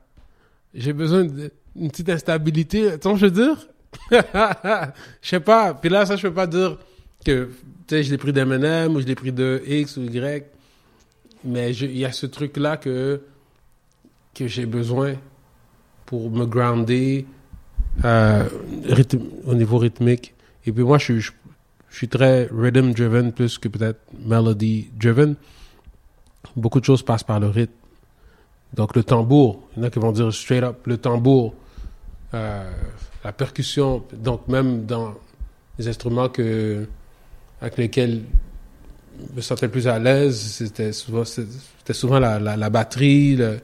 J'ai 0.73 0.93
besoin 0.93 1.23
d'une 1.25 1.89
petite 1.89 2.09
instabilité. 2.09 2.97
Que 3.01 3.15
je 3.15 3.25
veux 3.25 3.31
dire? 3.31 3.67
je 4.11 5.29
sais 5.29 5.39
pas. 5.39 5.73
Puis 5.73 5.89
là, 5.89 6.05
ça, 6.05 6.15
je 6.15 6.27
peux 6.27 6.33
pas 6.33 6.47
dire 6.47 6.77
que, 7.25 7.49
je 7.89 8.09
l'ai 8.09 8.17
pris 8.17 8.33
d'M&M 8.33 8.95
ou 8.95 9.01
je 9.01 9.05
l'ai 9.05 9.15
pris 9.15 9.31
de 9.31 9.61
X 9.67 9.97
ou 9.97 10.03
Y. 10.03 10.45
Mais 11.45 11.73
il 11.75 11.97
y 11.97 12.05
a 12.05 12.11
ce 12.11 12.25
truc-là 12.25 12.77
que, 12.77 13.21
que 14.33 14.47
j'ai 14.47 14.65
besoin 14.65 15.15
pour 16.05 16.31
me 16.31 16.45
grounder 16.45 17.25
euh, 18.05 18.47
au 19.45 19.53
niveau 19.53 19.77
rythmique. 19.77 20.33
Et 20.65 20.71
puis 20.71 20.83
moi, 20.83 20.97
je, 20.97 21.03
suis- 21.03 21.21
je, 21.21 21.31
je 21.89 21.97
suis 21.97 22.07
très 22.07 22.49
rhythm 22.51 22.93
driven 22.93 23.31
plus 23.31 23.57
que 23.57 23.67
peut-être 23.67 23.99
melody 24.25 24.89
driven. 24.97 25.35
Beaucoup 26.55 26.79
de 26.79 26.85
choses 26.85 27.03
passent 27.03 27.23
par 27.23 27.39
le 27.39 27.47
rythme. 27.47 27.73
Donc 28.73 28.95
le 28.95 29.03
tambour, 29.03 29.59
il 29.75 29.79
y 29.79 29.83
en 29.83 29.87
a 29.87 29.89
qui 29.89 29.99
vont 29.99 30.11
dire 30.11 30.33
straight 30.33 30.63
up 30.63 30.87
le 30.87 30.97
tambour, 30.97 31.53
euh, 32.33 32.71
la 33.23 33.31
percussion. 33.31 34.03
Donc 34.13 34.47
même 34.47 34.85
dans 34.85 35.13
les 35.77 35.87
instruments 35.87 36.29
avec 37.61 37.77
lesquels 37.77 38.23
je 39.29 39.35
me 39.35 39.41
sentais 39.41 39.67
plus 39.67 39.87
à 39.87 39.99
l'aise, 39.99 40.37
c'était 40.37 40.91
souvent 40.91 42.19
la 42.19 42.69
batterie. 42.69 43.35
Le... 43.35 43.59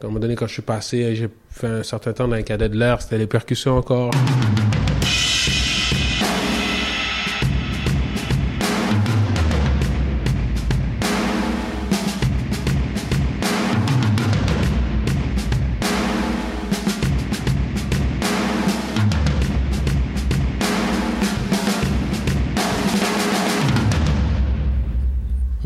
À 0.00 0.04
un 0.04 0.08
moment 0.08 0.20
donné, 0.20 0.34
quand 0.34 0.46
je 0.46 0.54
suis 0.54 0.62
passé, 0.62 1.14
j'ai 1.14 1.28
fait 1.50 1.68
un 1.68 1.82
certain 1.82 2.12
temps 2.12 2.26
dans 2.26 2.36
les 2.36 2.42
cadets 2.42 2.68
de 2.68 2.76
l'air, 2.76 3.02
c'était 3.02 3.18
les 3.18 3.26
percussions 3.26 3.76
encore. 3.76 4.10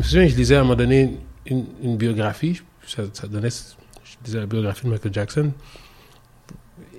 Souviens, 0.07 0.27
je 0.27 0.35
lisais 0.35 0.55
à 0.55 0.59
un 0.59 0.63
moment 0.63 0.75
donné 0.75 1.17
une, 1.45 1.97
biographie, 1.97 2.61
ça, 2.85 3.03
donnait, 3.27 3.49
je 3.49 4.15
lisais 4.25 4.39
la 4.39 4.45
biographie 4.45 4.85
de 4.85 4.91
Michael 4.91 5.13
Jackson, 5.13 5.51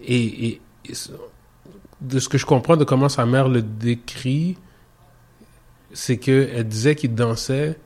et, 0.04 0.48
et- 0.48 0.60
de 2.00 2.18
ce 2.18 2.28
que 2.28 2.38
je 2.38 2.46
comprends 2.46 2.76
de 2.76 2.84
comment 2.84 3.08
sa 3.08 3.26
mère 3.26 3.48
le 3.48 3.60
décrit, 3.62 4.56
c'est 5.92 6.16
que 6.18 6.48
elle 6.54 6.68
disait 6.68 6.94
qu'il 6.94 7.14
dansait 7.14 7.78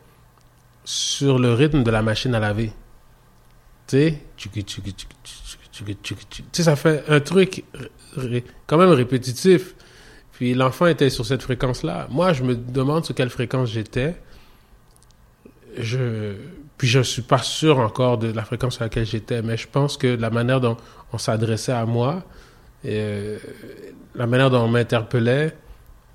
sur 0.84 1.38
le 1.38 1.52
rythme 1.54 1.82
de 1.82 1.90
la 1.90 2.02
machine 2.02 2.34
à 2.34 2.40
laver. 2.40 2.72
Tu 3.86 3.96
sais, 3.96 4.22
ça 6.52 6.76
fait 6.76 7.04
un 7.08 7.20
truc 7.20 7.64
quand 8.66 8.76
même 8.78 8.90
répétitif. 8.90 9.74
Puis 10.32 10.54
l'enfant 10.54 10.86
était 10.86 11.10
sur 11.10 11.24
cette 11.24 11.42
fréquence-là. 11.42 12.08
Moi, 12.10 12.32
je 12.32 12.42
me 12.42 12.54
demande 12.56 13.04
sur 13.04 13.14
quelle 13.14 13.30
fréquence 13.30 13.70
j'étais 13.70 14.16
puis 15.76 16.88
je 16.88 17.00
suis 17.00 17.22
pas 17.22 17.38
sûr 17.38 17.78
encore 17.78 18.18
de 18.18 18.32
la 18.32 18.44
fréquence 18.44 18.80
à 18.80 18.84
laquelle 18.84 19.06
j'étais 19.06 19.42
mais 19.42 19.56
je 19.56 19.68
pense 19.68 19.96
que 19.96 20.06
la 20.06 20.30
manière 20.30 20.60
dont 20.60 20.76
on 21.12 21.18
s'adressait 21.18 21.72
à 21.72 21.86
moi 21.86 22.22
euh, 22.84 23.38
la 24.14 24.26
manière 24.26 24.50
dont 24.50 24.60
on 24.60 24.68
m'interpellait 24.68 25.56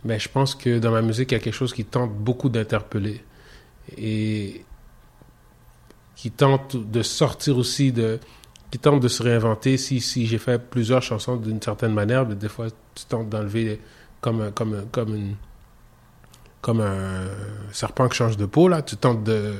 mais 0.03 0.19
je 0.19 0.29
pense 0.29 0.55
que 0.55 0.79
dans 0.79 0.91
ma 0.91 1.01
musique 1.01 1.31
il 1.31 1.35
y 1.35 1.37
a 1.37 1.39
quelque 1.39 1.53
chose 1.55 1.73
qui 1.73 1.85
tente 1.85 2.13
beaucoup 2.13 2.49
d'interpeller 2.49 3.23
et 3.97 4.63
qui 6.15 6.31
tente 6.31 6.75
de 6.75 7.01
sortir 7.01 7.57
aussi 7.57 7.91
de 7.91 8.19
qui 8.69 8.79
tente 8.79 8.99
de 8.99 9.07
se 9.07 9.23
réinventer 9.23 9.77
si 9.77 10.01
si 10.01 10.27
j'ai 10.27 10.37
fait 10.37 10.59
plusieurs 10.59 11.01
chansons 11.01 11.37
d'une 11.37 11.61
certaine 11.61 11.93
manière 11.93 12.27
mais 12.27 12.35
des 12.35 12.49
fois 12.49 12.67
tu 12.93 13.05
tentes 13.05 13.29
d'enlever 13.29 13.79
comme 14.21 14.51
comme 14.51 14.85
comme 14.91 15.15
une 15.15 15.35
comme 16.61 16.81
un 16.81 17.27
serpent 17.71 18.09
qui 18.09 18.17
change 18.17 18.37
de 18.37 18.45
peau, 18.45 18.67
là. 18.67 18.81
Tu 18.81 18.97
tentes 18.97 19.23
de, 19.23 19.53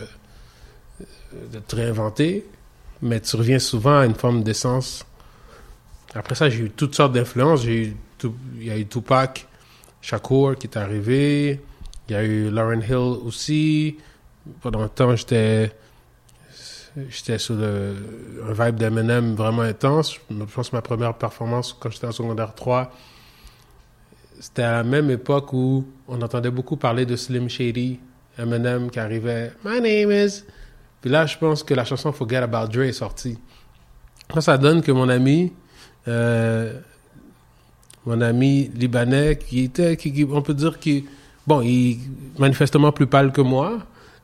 te 1.67 1.75
réinventer, 1.75 2.45
mais 3.01 3.19
tu 3.19 3.35
reviens 3.35 3.59
souvent 3.59 3.99
à 3.99 4.05
une 4.05 4.15
forme 4.15 4.43
d'essence. 4.43 5.05
Après 6.13 6.35
ça, 6.35 6.49
j'ai 6.49 6.65
eu 6.65 6.69
toutes 6.69 6.95
sortes 6.95 7.13
d'influences. 7.13 7.63
Il 7.65 7.95
y 8.59 8.71
a 8.71 8.77
eu 8.77 8.87
Tupac, 8.87 9.47
Shakur 10.01 10.55
qui 10.55 10.67
est 10.67 10.77
arrivé. 10.77 11.61
Il 12.07 12.13
y 12.13 12.15
a 12.15 12.23
eu 12.23 12.49
Lauren 12.49 12.81
Hill 12.81 12.95
aussi. 13.25 13.97
Pendant 14.61 14.81
un 14.81 14.87
temps, 14.87 15.15
j'étais 15.15 15.73
j'étais 17.09 17.37
sur 17.37 17.55
le, 17.55 17.95
un 18.47 18.53
vibe 18.53 18.77
d'Eminem 18.77 19.35
vraiment 19.35 19.61
intense. 19.61 20.17
Je 20.29 20.43
pense 20.45 20.69
que 20.69 20.75
ma 20.75 20.81
première 20.81 21.13
performance 21.13 21.75
quand 21.79 21.89
j'étais 21.89 22.07
en 22.07 22.11
secondaire 22.11 22.55
3, 22.55 22.91
c'était 24.39 24.63
à 24.63 24.71
la 24.71 24.83
même 24.83 25.09
époque 25.09 25.53
où 25.53 25.85
on 26.07 26.21
entendait 26.21 26.51
beaucoup 26.51 26.77
parler 26.77 27.05
de 27.05 27.15
Slim 27.15 27.49
Shady, 27.49 27.99
Eminem 28.37 28.89
qui 28.89 28.99
arrivait 28.99 29.51
My 29.65 29.81
name 29.81 30.11
is. 30.11 30.43
Puis 31.01 31.09
là, 31.09 31.25
je 31.25 31.37
pense 31.37 31.63
que 31.63 31.73
la 31.73 31.85
chanson 31.85 32.11
Forget 32.11 32.37
About 32.37 32.67
Dre 32.67 32.83
est 32.83 32.93
sortie. 32.93 33.37
Ça, 34.33 34.41
ça 34.41 34.57
donne 34.57 34.81
que 34.81 34.91
mon 34.91 35.09
ami, 35.09 35.53
euh, 36.07 36.73
mon 38.05 38.19
ami 38.21 38.69
libanais, 38.75 39.37
qui 39.37 39.63
était, 39.63 39.95
qui, 39.95 40.27
on 40.29 40.41
peut 40.41 40.53
dire 40.53 40.79
qui, 40.79 41.05
bon, 41.45 41.61
il 41.61 41.91
est 41.91 41.97
manifestement 42.39 42.91
plus 42.91 43.07
pâle 43.07 43.31
que 43.31 43.41
moi. 43.41 43.79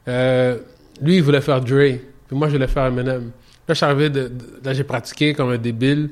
euh, 0.07 0.57
lui, 1.01 1.17
il 1.17 1.23
voulait 1.23 1.41
faire 1.41 1.61
Dre, 1.61 1.97
puis 2.27 2.37
moi, 2.37 2.47
je 2.47 2.53
voulais 2.53 2.67
faire 2.67 2.85
Eminem. 2.85 3.31
Là, 3.67 3.93
là, 4.63 4.73
j'ai 4.73 4.83
pratiqué 4.83 5.33
comme 5.33 5.49
un 5.49 5.57
débile. 5.57 6.09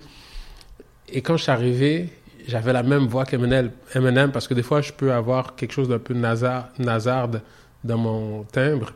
Et 1.09 1.21
quand 1.21 1.35
je 1.37 1.43
suis 1.43 1.51
arrivé, 1.51 2.09
j'avais 2.51 2.73
la 2.73 2.83
même 2.83 3.07
voix 3.07 3.25
qu'Eminem, 3.25 3.71
Eminem, 3.95 4.31
parce 4.31 4.47
que 4.47 4.53
des 4.53 4.63
fois, 4.63 4.81
je 4.81 4.91
peux 4.91 5.11
avoir 5.13 5.55
quelque 5.55 5.71
chose 5.71 5.87
d'un 5.89 5.99
peu 5.99 6.13
nasar, 6.13 6.69
nasarde 6.77 7.41
dans 7.83 7.97
mon 7.97 8.43
timbre. 8.43 8.91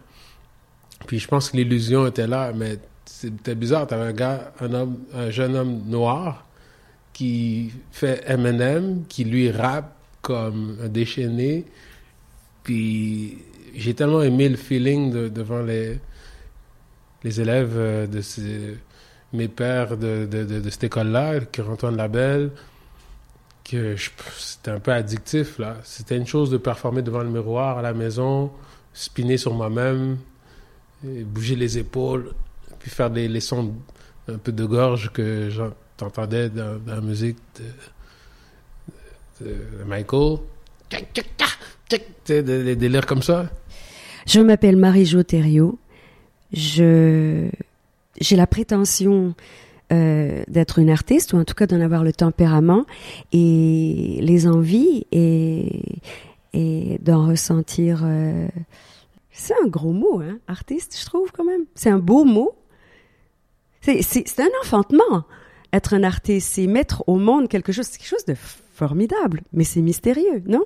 Puis 1.07 1.19
je 1.19 1.27
pense 1.27 1.49
que 1.49 1.57
l'illusion 1.57 2.05
était 2.05 2.27
là, 2.27 2.51
mais 2.53 2.77
c'était 3.05 3.55
bizarre. 3.55 3.87
T'avais 3.87 4.09
un 4.09 4.13
gars, 4.13 4.51
un 4.59 4.73
homme, 4.73 4.97
un 5.13 5.29
jeune 5.29 5.55
homme 5.55 5.81
noir 5.87 6.45
qui 7.13 7.71
fait 7.91 8.23
Eminem, 8.27 9.03
qui 9.07 9.23
lui 9.23 9.49
rappe 9.51 9.95
comme 10.21 10.77
un 10.83 10.89
déchaîné. 10.89 11.65
Puis 12.63 13.37
j'ai 13.75 13.93
tellement 13.93 14.21
aimé 14.21 14.49
le 14.49 14.57
feeling 14.57 15.11
de- 15.11 15.29
devant 15.29 15.61
les, 15.61 15.99
les 17.23 17.41
élèves 17.41 17.73
euh, 17.77 18.07
de 18.07 18.21
mes 19.33 19.47
pères 19.47 19.97
de, 19.97 20.27
cette 20.69 20.85
école-là, 20.85 21.39
Antoine 21.69 21.95
Labelle, 21.97 22.51
que 23.69 23.95
c'était 24.37 24.71
un 24.71 24.79
peu 24.79 24.91
addictif. 24.91 25.59
là. 25.59 25.77
C'était 25.83 26.17
une 26.17 26.27
chose 26.27 26.49
de 26.49 26.57
performer 26.57 27.01
devant 27.01 27.23
le 27.23 27.29
miroir 27.29 27.77
à 27.77 27.81
la 27.81 27.93
maison, 27.93 28.51
spinner 28.93 29.37
sur 29.37 29.53
moi-même, 29.53 30.17
bouger 31.03 31.55
les 31.55 31.77
épaules, 31.77 32.33
puis 32.79 32.89
faire 32.89 33.09
des 33.09 33.27
les 33.27 33.41
sons 33.41 33.73
un 34.27 34.37
peu 34.37 34.51
de 34.51 34.65
gorge 34.65 35.11
que 35.11 35.49
j'entendais 35.49 36.49
dans, 36.49 36.79
la 36.87 37.01
musique 37.01 37.37
de, 39.39 39.45
de 39.45 39.83
Michael. 39.85 40.39
Des, 42.27 42.41
des 42.41 42.75
délires 42.75 43.05
comme 43.05 43.21
ça. 43.21 43.49
Je 44.25 44.39
m'appelle 44.39 44.77
Marie-Jo 44.77 45.23
Thériault. 45.23 45.77
Je 46.51 47.49
j'ai 48.19 48.35
la 48.35 48.47
prétention 48.47 49.35
euh, 49.91 50.43
d'être 50.47 50.79
une 50.79 50.89
artiste 50.89 51.33
ou 51.33 51.37
en 51.37 51.43
tout 51.45 51.53
cas 51.53 51.67
d'en 51.67 51.81
avoir 51.81 52.03
le 52.03 52.11
tempérament 52.11 52.85
et 53.31 54.19
les 54.21 54.47
envies 54.47 55.05
et 55.11 55.81
et 56.53 56.99
d'en 57.01 57.27
ressentir. 57.27 58.03
euh, 58.05 58.47
c'est 59.31 59.53
un 59.61 59.67
gros 59.67 59.91
mot, 59.91 60.21
hein, 60.21 60.39
artiste, 60.47 60.97
je 60.97 61.05
trouve 61.05 61.31
quand 61.31 61.43
même. 61.43 61.65
C'est 61.75 61.89
un 61.89 61.99
beau 61.99 62.23
mot. 62.23 62.55
C'est 63.81 64.39
un 64.39 64.47
enfantement. 64.63 65.25
Être 65.73 65.93
un 65.93 66.03
artiste, 66.03 66.53
c'est 66.53 66.67
mettre 66.67 67.03
au 67.07 67.17
monde 67.17 67.49
quelque 67.49 67.73
chose, 67.73 67.89
quelque 67.89 68.07
chose 68.07 68.25
de 68.25 68.33
formidable, 68.35 69.41
mais 69.51 69.65
c'est 69.65 69.81
mystérieux, 69.81 70.41
non? 70.47 70.63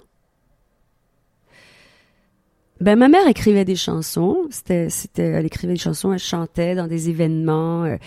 Ben, 2.79 2.95
ma 2.95 3.09
mère 3.09 3.27
écrivait 3.27 3.65
des 3.65 3.75
chansons. 3.75 4.47
C'était, 4.51 4.89
c'était, 4.89 5.23
elle 5.23 5.45
écrivait 5.45 5.73
des 5.73 5.79
chansons, 5.79 6.13
elle 6.13 6.19
chantait 6.19 6.75
dans 6.75 6.87
des 6.87 7.09
événements. 7.09 7.83
euh, 7.83 7.97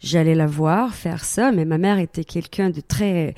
j'allais 0.00 0.34
la 0.34 0.46
voir 0.46 0.94
faire 0.94 1.24
ça, 1.24 1.52
mais 1.52 1.64
ma 1.64 1.78
mère 1.78 1.98
était 1.98 2.24
quelqu'un 2.24 2.70
de 2.70 2.80
très 2.80 3.34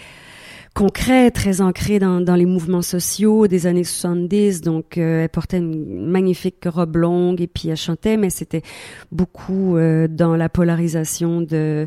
concret, 0.75 1.31
très 1.31 1.61
ancré 1.61 1.99
dans, 1.99 2.21
dans 2.21 2.35
les 2.35 2.47
mouvements 2.47 2.83
sociaux 2.83 3.47
des 3.47 3.67
années 3.67 3.85
70. 3.85 4.63
Donc, 4.63 4.97
euh, 4.97 5.25
elle 5.25 5.29
portait 5.29 5.59
une 5.59 6.07
magnifique 6.09 6.65
robe 6.65 6.97
longue 6.97 7.41
et 7.41 7.47
puis 7.47 7.69
elle 7.69 7.77
chantait, 7.77 8.17
mais 8.17 8.31
c'était 8.31 8.63
beaucoup 9.11 9.77
euh, 9.77 10.09
dans 10.09 10.37
la 10.37 10.49
polarisation 10.49 11.43
de... 11.43 11.87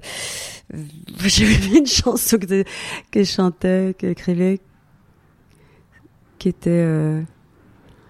J'ai 1.19 1.45
vu 1.45 1.79
une 1.79 1.87
chanson 1.87 2.37
que, 2.37 2.63
qu'elle 3.11 3.25
chantait, 3.25 3.95
qu'elle 3.97 4.11
écrivait, 4.11 4.59
qui 6.37 6.49
était... 6.49 6.69
euh, 6.69 7.21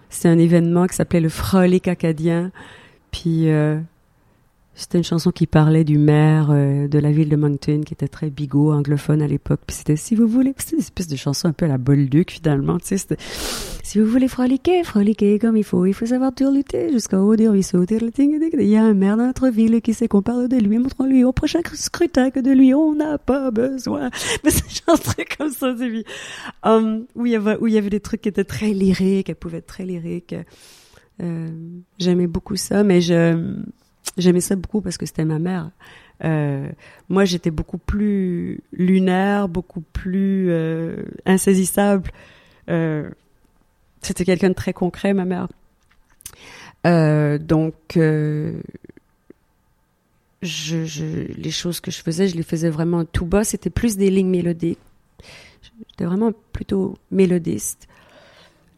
c'était 0.09 0.29
un 0.29 0.37
événement 0.37 0.87
qui 0.87 0.95
s'appelait 0.95 1.19
le 1.19 1.29
Frolic 1.29 1.89
acadien. 1.89 2.51
Puis 3.11 3.49
euh, 3.49 3.79
c'était 4.75 4.97
une 4.97 5.05
chanson 5.05 5.31
qui 5.31 5.47
parlait 5.47 5.85
du 5.85 5.97
maire 5.97 6.49
euh, 6.51 6.89
de 6.89 6.99
la 6.99 7.11
ville 7.11 7.29
de 7.29 7.37
Moncton, 7.37 7.81
qui 7.85 7.93
était 7.93 8.09
très 8.09 8.29
bigot, 8.29 8.73
anglophone 8.73 9.21
à 9.21 9.27
l'époque. 9.27 9.61
Puis 9.65 9.77
c'était 9.77 9.95
si 9.95 10.15
vous 10.15 10.27
voulez, 10.27 10.53
c'était 10.57 10.75
une 10.75 10.81
espèce 10.81 11.07
de 11.07 11.15
chanson 11.15 11.47
un 11.47 11.53
peu 11.53 11.63
à 11.65 11.69
la 11.69 11.77
Bolduc 11.77 12.31
finalement. 12.31 12.77
Tu 12.79 12.97
sais, 12.97 13.17
si 13.83 13.99
vous 13.99 14.05
voulez 14.05 14.27
froliquer, 14.27 14.83
froliquer 14.83 15.39
comme 15.39 15.55
il 15.55 15.63
faut, 15.63 15.85
il 15.85 15.93
faut 15.93 16.07
savoir 16.07 16.35
turluter 16.35 16.91
jusqu'au 16.91 17.17
haut 17.17 17.37
du 17.37 17.47
ruisseau. 17.47 17.85
Il 17.87 18.67
y 18.67 18.75
a 18.75 18.83
un 18.83 18.93
maire 18.93 19.15
dans 19.15 19.27
notre 19.27 19.47
ville 19.47 19.81
qui 19.81 19.93
sait 19.93 20.09
qu'on 20.09 20.21
parle 20.21 20.49
de 20.49 20.57
lui, 20.57 20.77
montrons-lui 20.77 21.23
au 21.23 21.31
prochain 21.31 21.59
scrutin 21.73 22.29
que 22.29 22.41
de 22.41 22.51
lui 22.51 22.73
on 22.73 22.95
n'a 22.95 23.17
pas 23.17 23.51
besoin. 23.51 24.09
Mais 24.43 24.51
c'est 24.51 24.85
genre 24.85 24.99
très 24.99 25.23
comme 25.23 25.51
ça, 25.51 25.73
c'est. 25.77 26.03
Um, 26.63 27.05
où 27.15 27.25
il 27.25 27.31
y 27.31 27.35
avait 27.35 27.57
où 27.61 27.67
il 27.67 27.73
y 27.73 27.77
avait 27.77 27.89
des 27.89 28.01
trucs 28.01 28.21
qui 28.21 28.29
étaient 28.29 28.43
très 28.43 28.73
lyriques, 28.73 29.29
elle 29.29 29.35
pouvait 29.35 29.59
être 29.59 29.67
très 29.67 29.85
lyrique. 29.85 30.35
Euh, 31.21 31.49
j'aimais 31.97 32.27
beaucoup 32.27 32.57
ça, 32.57 32.83
mais 32.83 32.99
je 32.99 33.63
j'aimais 34.17 34.41
ça 34.41 34.55
beaucoup 34.55 34.81
parce 34.81 34.97
que 34.97 35.05
c'était 35.05 35.25
ma 35.25 35.39
mère. 35.39 35.71
Euh, 36.23 36.69
moi, 37.09 37.25
j'étais 37.25 37.51
beaucoup 37.51 37.77
plus 37.77 38.61
lunaire, 38.71 39.49
beaucoup 39.49 39.81
plus 39.81 40.49
euh, 40.49 41.03
insaisissable. 41.25 42.09
Euh, 42.69 43.09
c'était 44.01 44.25
quelqu'un 44.25 44.49
de 44.49 44.53
très 44.53 44.73
concret, 44.73 45.13
ma 45.13 45.25
mère. 45.25 45.47
Donc, 47.39 47.75
je, 47.95 48.53
les 50.43 51.51
choses 51.51 51.79
que 51.79 51.89
je 51.89 52.01
faisais, 52.01 52.27
je 52.27 52.35
les 52.35 52.43
faisais 52.43 52.69
vraiment 52.69 53.03
tout 53.05 53.25
bas. 53.25 53.43
C'était 53.43 53.71
plus 53.71 53.97
des 53.97 54.11
lignes 54.11 54.29
mélodiques. 54.29 54.79
J'étais 55.89 56.05
vraiment 56.05 56.31
plutôt 56.53 56.95
mélodiste. 57.09 57.87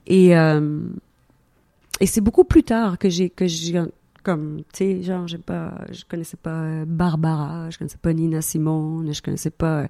Et, 0.07 0.29
et 0.29 2.05
c'est 2.05 2.21
beaucoup 2.21 2.45
plus 2.45 2.63
tard 2.63 2.97
que 2.97 3.09
j'ai 3.09 3.29
que 3.29 3.45
j'ai 3.45 3.83
comme 4.27 4.63
tu 4.73 4.77
sais 4.77 5.03
genre 5.03 5.25
j'ai 5.25 5.37
pas 5.37 5.85
je 5.89 6.03
connaissais 6.03 6.35
pas 6.35 6.61
euh, 6.61 6.85
Barbara, 6.85 7.69
je 7.69 7.77
connaissais 7.77 7.97
pas 7.97 8.11
Nina 8.11 8.41
Simone, 8.41 9.13
je 9.13 9.21
connaissais 9.21 9.51
pas 9.51 9.83
euh, 9.83 9.87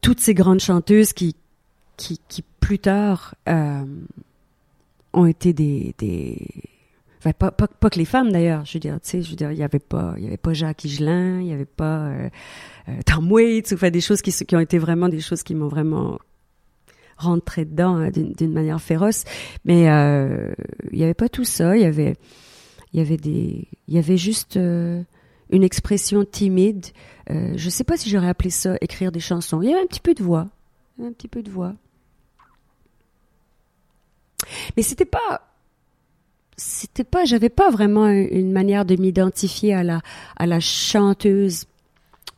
toutes 0.00 0.20
ces 0.20 0.32
grandes 0.32 0.60
chanteuses 0.60 1.12
qui 1.12 1.34
qui, 1.96 2.20
qui 2.28 2.44
plus 2.60 2.78
tard 2.78 3.34
euh, 3.48 3.84
ont 5.12 5.26
été 5.26 5.52
des 5.52 5.94
des 5.98 6.38
enfin, 7.18 7.32
pas, 7.32 7.50
pas, 7.50 7.90
que 7.90 7.98
les 7.98 8.04
femmes 8.04 8.32
d'ailleurs, 8.32 8.64
je 8.64 8.74
veux 8.74 8.80
dire, 8.80 8.98
tu 9.02 9.10
sais, 9.10 9.22
je 9.22 9.30
veux 9.30 9.36
dire, 9.36 9.52
il 9.52 9.58
y 9.58 9.62
avait 9.62 9.78
pas, 9.78 10.14
il 10.18 10.24
y 10.24 10.26
avait 10.26 10.36
pas 10.36 10.52
Jacques 10.52 10.84
Higelin, 10.84 11.40
il 11.40 11.46
y 11.46 11.52
avait 11.52 11.64
pas 11.64 12.06
euh, 12.06 12.28
euh, 12.88 12.92
Tom 13.06 13.30
Waits, 13.30 13.72
enfin 13.72 13.90
des 13.90 14.00
choses 14.00 14.22
qui, 14.22 14.32
qui 14.32 14.56
ont 14.56 14.60
été 14.60 14.78
vraiment 14.78 15.08
des 15.08 15.20
choses 15.20 15.42
qui 15.42 15.54
m'ont 15.54 15.68
vraiment 15.68 16.18
rentré 17.16 17.64
dedans 17.64 17.96
hein, 17.96 18.10
d'une 18.10 18.52
manière 18.52 18.80
féroce. 18.80 19.24
Mais 19.64 19.90
euh, 19.90 20.52
il 20.92 20.98
y 20.98 21.04
avait 21.04 21.14
pas 21.14 21.28
tout 21.28 21.44
ça, 21.44 21.76
il 21.76 21.82
y 21.82 21.86
avait, 21.86 22.16
il 22.92 22.98
y 22.98 23.00
avait 23.02 23.16
des, 23.16 23.68
il 23.88 23.94
y 23.94 23.98
avait 23.98 24.16
juste 24.16 24.56
euh, 24.56 25.02
une 25.50 25.62
expression 25.62 26.24
timide. 26.24 26.86
Euh, 27.30 27.52
je 27.56 27.70
sais 27.70 27.84
pas 27.84 27.96
si 27.96 28.10
j'aurais 28.10 28.28
appelé 28.28 28.50
ça 28.50 28.76
écrire 28.80 29.12
des 29.12 29.20
chansons. 29.20 29.62
Il 29.62 29.70
y 29.70 29.72
avait 29.72 29.82
un 29.82 29.86
petit 29.86 30.00
peu 30.00 30.14
de 30.14 30.22
voix, 30.22 30.48
un 31.02 31.12
petit 31.12 31.28
peu 31.28 31.42
de 31.42 31.50
voix. 31.50 31.74
Mais 34.76 34.82
c'était 34.82 35.04
pas 35.04 35.48
c'était 36.56 37.04
pas 37.04 37.24
j'avais 37.24 37.48
pas 37.48 37.70
vraiment 37.70 38.08
une 38.08 38.52
manière 38.52 38.84
de 38.84 38.96
m'identifier 38.96 39.72
à 39.72 39.82
la 39.82 40.02
à 40.36 40.46
la 40.46 40.60
chanteuse 40.60 41.64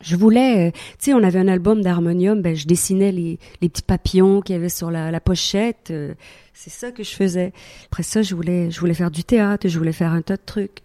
je 0.04 0.16
voulais 0.16 0.68
euh, 0.68 0.70
tu 0.98 1.06
sais 1.06 1.14
on 1.14 1.22
avait 1.22 1.38
un 1.38 1.48
album 1.48 1.82
d'harmonium 1.82 2.40
ben 2.42 2.54
je 2.54 2.66
dessinais 2.66 3.12
les 3.12 3.38
les 3.60 3.68
petits 3.68 3.82
papillons 3.82 4.40
qu'il 4.40 4.54
y 4.54 4.58
avait 4.58 4.68
sur 4.68 4.90
la, 4.90 5.10
la 5.10 5.20
pochette 5.20 5.90
euh, 5.90 6.14
c'est 6.52 6.70
ça 6.70 6.92
que 6.92 7.02
je 7.02 7.10
faisais. 7.10 7.52
Après 7.86 8.02
ça 8.02 8.22
je 8.22 8.34
voulais 8.34 8.70
je 8.70 8.78
voulais 8.80 8.94
faire 8.94 9.10
du 9.10 9.24
théâtre 9.24 9.68
je 9.68 9.78
voulais 9.78 9.92
faire 9.92 10.12
un 10.12 10.22
tas 10.22 10.36
de 10.36 10.42
trucs. 10.44 10.80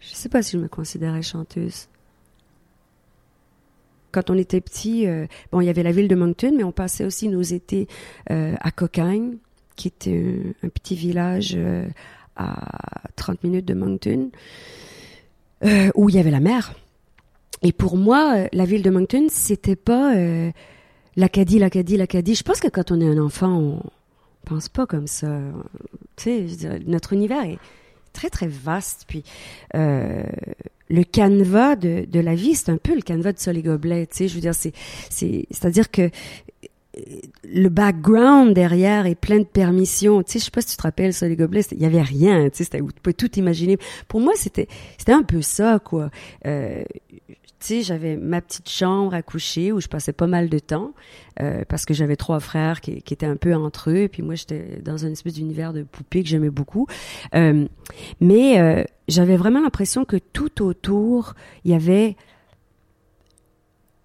Je 0.00 0.14
sais 0.14 0.28
pas 0.28 0.42
si 0.42 0.52
je 0.52 0.58
me 0.58 0.68
considérais 0.68 1.22
chanteuse. 1.22 1.88
Quand 4.12 4.30
on 4.30 4.36
était 4.36 4.60
petit, 4.60 5.08
euh, 5.08 5.26
bon, 5.50 5.60
il 5.60 5.66
y 5.66 5.70
avait 5.70 5.82
la 5.82 5.90
ville 5.90 6.06
de 6.08 6.14
Moncton, 6.14 6.52
mais 6.56 6.62
on 6.62 6.72
passait 6.72 7.04
aussi 7.04 7.28
nos 7.28 7.42
étés 7.42 7.88
euh, 8.30 8.54
à 8.60 8.70
Cocagne 8.70 9.38
qui 9.76 9.88
était 9.88 10.54
un, 10.62 10.68
petit 10.68 10.94
village 10.94 11.54
euh, 11.56 11.86
à 12.36 13.02
30 13.16 13.42
minutes 13.44 13.64
de 13.64 13.74
Moncton, 13.74 14.30
euh, 15.64 15.90
où 15.94 16.08
il 16.08 16.16
y 16.16 16.18
avait 16.18 16.30
la 16.30 16.40
mer. 16.40 16.74
Et 17.64 17.72
pour 17.72 17.96
moi, 17.96 18.34
euh, 18.36 18.46
la 18.52 18.64
ville 18.66 18.82
de 18.82 18.90
Moncton, 18.90 19.26
c'était 19.30 19.74
pas 19.76 20.14
euh, 20.16 20.50
l'Acadie, 21.16 21.58
l'Acadie, 21.58 21.96
l'Acadie. 21.96 22.34
Je 22.34 22.42
pense 22.42 22.60
que 22.60 22.68
quand 22.68 22.92
on 22.92 23.00
est 23.00 23.06
un 23.08 23.18
enfant, 23.18 23.58
on 23.58 23.82
pense 24.44 24.68
pas 24.68 24.86
comme 24.86 25.06
ça. 25.06 25.40
Tu 26.16 26.24
sais, 26.24 26.40
dire, 26.42 26.78
notre 26.86 27.14
univers 27.14 27.42
est 27.44 27.58
très 28.12 28.28
très 28.28 28.46
vaste. 28.48 29.04
Puis 29.08 29.24
euh, 29.74 30.22
le 30.90 31.02
canevas 31.04 31.76
de, 31.76 32.04
de 32.06 32.20
la 32.20 32.34
vie, 32.34 32.54
c'est 32.54 32.70
un 32.70 32.76
peu 32.76 32.94
le 32.94 33.00
canevas 33.00 33.32
de 33.32 33.38
Sol 33.38 33.56
et. 33.56 34.06
Tu 34.06 34.16
sais, 34.16 34.28
je 34.28 34.34
veux 34.34 34.40
dire, 34.42 34.54
c'est 34.54 34.72
c'est 35.08 35.46
c'est-à-dire 35.50 35.90
que 35.90 36.02
euh, 36.02 36.10
le 37.44 37.68
background 37.70 38.52
derrière 38.54 39.06
est 39.06 39.14
plein 39.14 39.38
de 39.38 39.44
permissions. 39.44 40.22
Tu 40.22 40.32
sais, 40.32 40.38
je 40.38 40.44
sais 40.44 40.50
pas 40.50 40.60
si 40.60 40.68
tu 40.68 40.76
te 40.76 40.82
rappelles, 40.82 41.14
Gobelet, 41.36 41.62
c'était- 41.62 41.76
il 41.76 41.82
y 41.82 41.86
avait 41.86 42.02
rien. 42.02 42.50
Tu 42.50 42.62
sais, 42.62 42.64
tu 42.78 43.00
peux 43.02 43.14
tout 43.14 43.38
imaginer. 43.38 43.78
Pour 44.06 44.20
moi, 44.20 44.34
c'était 44.36 44.68
c'était 44.98 45.12
un 45.12 45.22
peu 45.22 45.40
ça, 45.40 45.78
quoi. 45.82 46.10
Euh, 46.46 46.84
sais, 47.64 47.82
j'avais 47.82 48.16
ma 48.16 48.40
petite 48.40 48.68
chambre 48.68 49.14
à 49.14 49.22
coucher 49.22 49.72
où 49.72 49.80
je 49.80 49.88
passais 49.88 50.12
pas 50.12 50.26
mal 50.26 50.48
de 50.48 50.58
temps 50.58 50.92
euh, 51.40 51.64
parce 51.68 51.84
que 51.84 51.94
j'avais 51.94 52.16
trois 52.16 52.40
frères 52.40 52.80
qui, 52.80 52.92
étaient 52.92 53.26
un 53.26 53.36
peu 53.36 53.54
entre 53.54 53.90
eux 53.90 54.02
et 54.02 54.08
puis 54.08 54.22
moi 54.22 54.34
j'étais 54.34 54.80
dans 54.82 55.04
un 55.04 55.10
espèce 55.10 55.34
d'univers 55.34 55.72
de 55.72 55.82
poupée 55.82 56.22
que 56.22 56.28
j'aimais 56.28 56.50
beaucoup. 56.50 56.86
Euh, 57.34 57.66
mais 58.20 58.60
euh, 58.60 58.84
j'avais 59.08 59.36
vraiment 59.36 59.60
l'impression 59.60 60.04
que 60.04 60.16
tout 60.16 60.62
autour 60.62 61.34
il 61.64 61.70
y 61.70 61.74
avait 61.74 62.16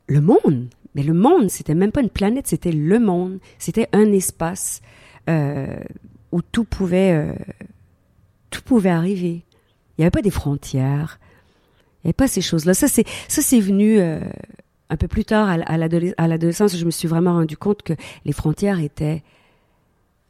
le 0.07 0.21
monde. 0.21 0.69
Mais 0.95 1.03
le 1.03 1.13
monde, 1.13 1.49
c'était 1.49 1.75
même 1.75 1.91
pas 1.91 2.01
une 2.01 2.09
planète, 2.09 2.47
c'était 2.47 2.71
le 2.71 2.99
monde. 2.99 3.39
C'était 3.57 3.87
un 3.93 4.11
espace 4.11 4.81
euh, 5.29 5.79
où 6.31 6.41
tout 6.41 6.65
pouvait, 6.65 7.13
euh, 7.13 7.33
tout 8.49 8.61
pouvait 8.63 8.89
arriver. 8.89 9.43
Il 9.97 10.01
n'y 10.01 10.03
avait 10.03 10.11
pas 10.11 10.21
des 10.21 10.31
frontières. 10.31 11.19
Il 12.03 12.07
n'y 12.07 12.09
avait 12.09 12.13
pas 12.13 12.27
ces 12.27 12.41
choses-là. 12.41 12.73
Ça, 12.73 12.87
c'est, 12.87 13.05
ça, 13.27 13.41
c'est 13.41 13.59
venu 13.59 13.99
euh, 13.99 14.19
un 14.89 14.97
peu 14.97 15.07
plus 15.07 15.25
tard 15.25 15.49
à, 15.49 15.53
à 15.53 15.77
l'adolescence. 16.27 16.77
Je 16.77 16.85
me 16.85 16.91
suis 16.91 17.07
vraiment 17.07 17.33
rendu 17.33 17.57
compte 17.57 17.83
que 17.83 17.93
les 18.25 18.31
frontières 18.31 18.79
étaient 18.79 19.23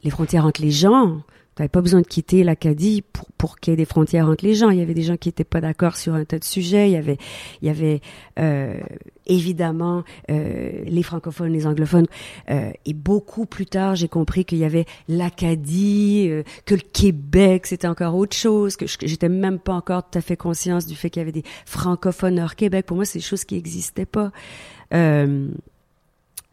les 0.04 0.10
frontières 0.10 0.46
entre 0.46 0.62
les 0.62 0.72
gens. 0.72 1.22
Tu 1.60 1.64
n'avais 1.64 1.70
pas 1.72 1.82
besoin 1.82 2.00
de 2.00 2.08
quitter 2.08 2.46
l'Acadie 2.46 3.02
pour, 3.02 3.26
pour 3.38 3.60
qu'il 3.60 3.72
y 3.72 3.74
ait 3.74 3.76
des 3.76 3.84
frontières 3.84 4.30
entre 4.30 4.46
les 4.46 4.56
gens. 4.56 4.70
Il 4.70 4.80
y 4.80 4.82
avait 4.82 4.94
des 4.94 5.02
gens 5.02 5.18
qui 5.18 5.28
n'étaient 5.28 5.44
pas 5.44 5.60
d'accord 5.60 5.98
sur 5.98 6.14
un 6.14 6.24
tas 6.24 6.40
de 6.40 6.46
sujets. 6.46 6.88
Il 6.90 6.94
y 6.94 6.96
avait, 6.96 7.18
il 7.62 7.68
y 7.68 7.70
avait 7.70 8.00
euh, 8.40 8.80
évidemment 9.26 10.06
euh, 10.32 10.86
les 10.86 11.04
francophones, 11.04 11.52
les 11.52 11.68
anglophones. 11.68 12.06
Euh, 12.50 12.72
et 12.86 12.94
beaucoup 12.94 13.46
plus 13.46 13.66
tard, 13.66 13.98
j'ai 13.98 14.08
compris 14.08 14.46
qu'il 14.46 14.60
y 14.60 14.64
avait 14.64 14.86
l'Acadie, 15.10 16.32
que 16.66 16.76
le 16.76 16.82
Québec, 16.94 17.68
c'était 17.68 17.90
encore 17.90 18.16
autre 18.16 18.38
chose, 18.38 18.78
que 18.78 18.86
j'étais 18.88 19.28
même 19.28 19.60
pas 19.60 19.74
encore 19.74 20.10
tout 20.10 20.18
à 20.18 20.22
fait 20.22 20.38
conscience 20.38 20.86
du 20.86 20.96
fait 20.96 21.10
qu'il 21.10 21.20
y 21.20 21.24
avait 21.24 21.34
des 21.34 21.44
francophones 21.66 22.40
hors 22.40 22.56
Québec. 22.56 22.86
Pour 22.86 22.96
moi, 22.96 23.04
c'est 23.04 23.20
des 23.20 23.26
choses 23.26 23.44
qui 23.44 23.56
n'existaient 23.56 24.06
pas. 24.06 24.32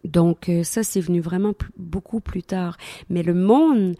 Donc 0.03 0.51
ça, 0.65 0.83
c'est 0.83 1.01
venu 1.01 1.21
vraiment 1.21 1.53
beaucoup 1.77 2.19
plus 2.19 2.43
tard. 2.43 2.77
Mais 3.09 3.23
le 3.23 3.35
monde, 3.35 3.95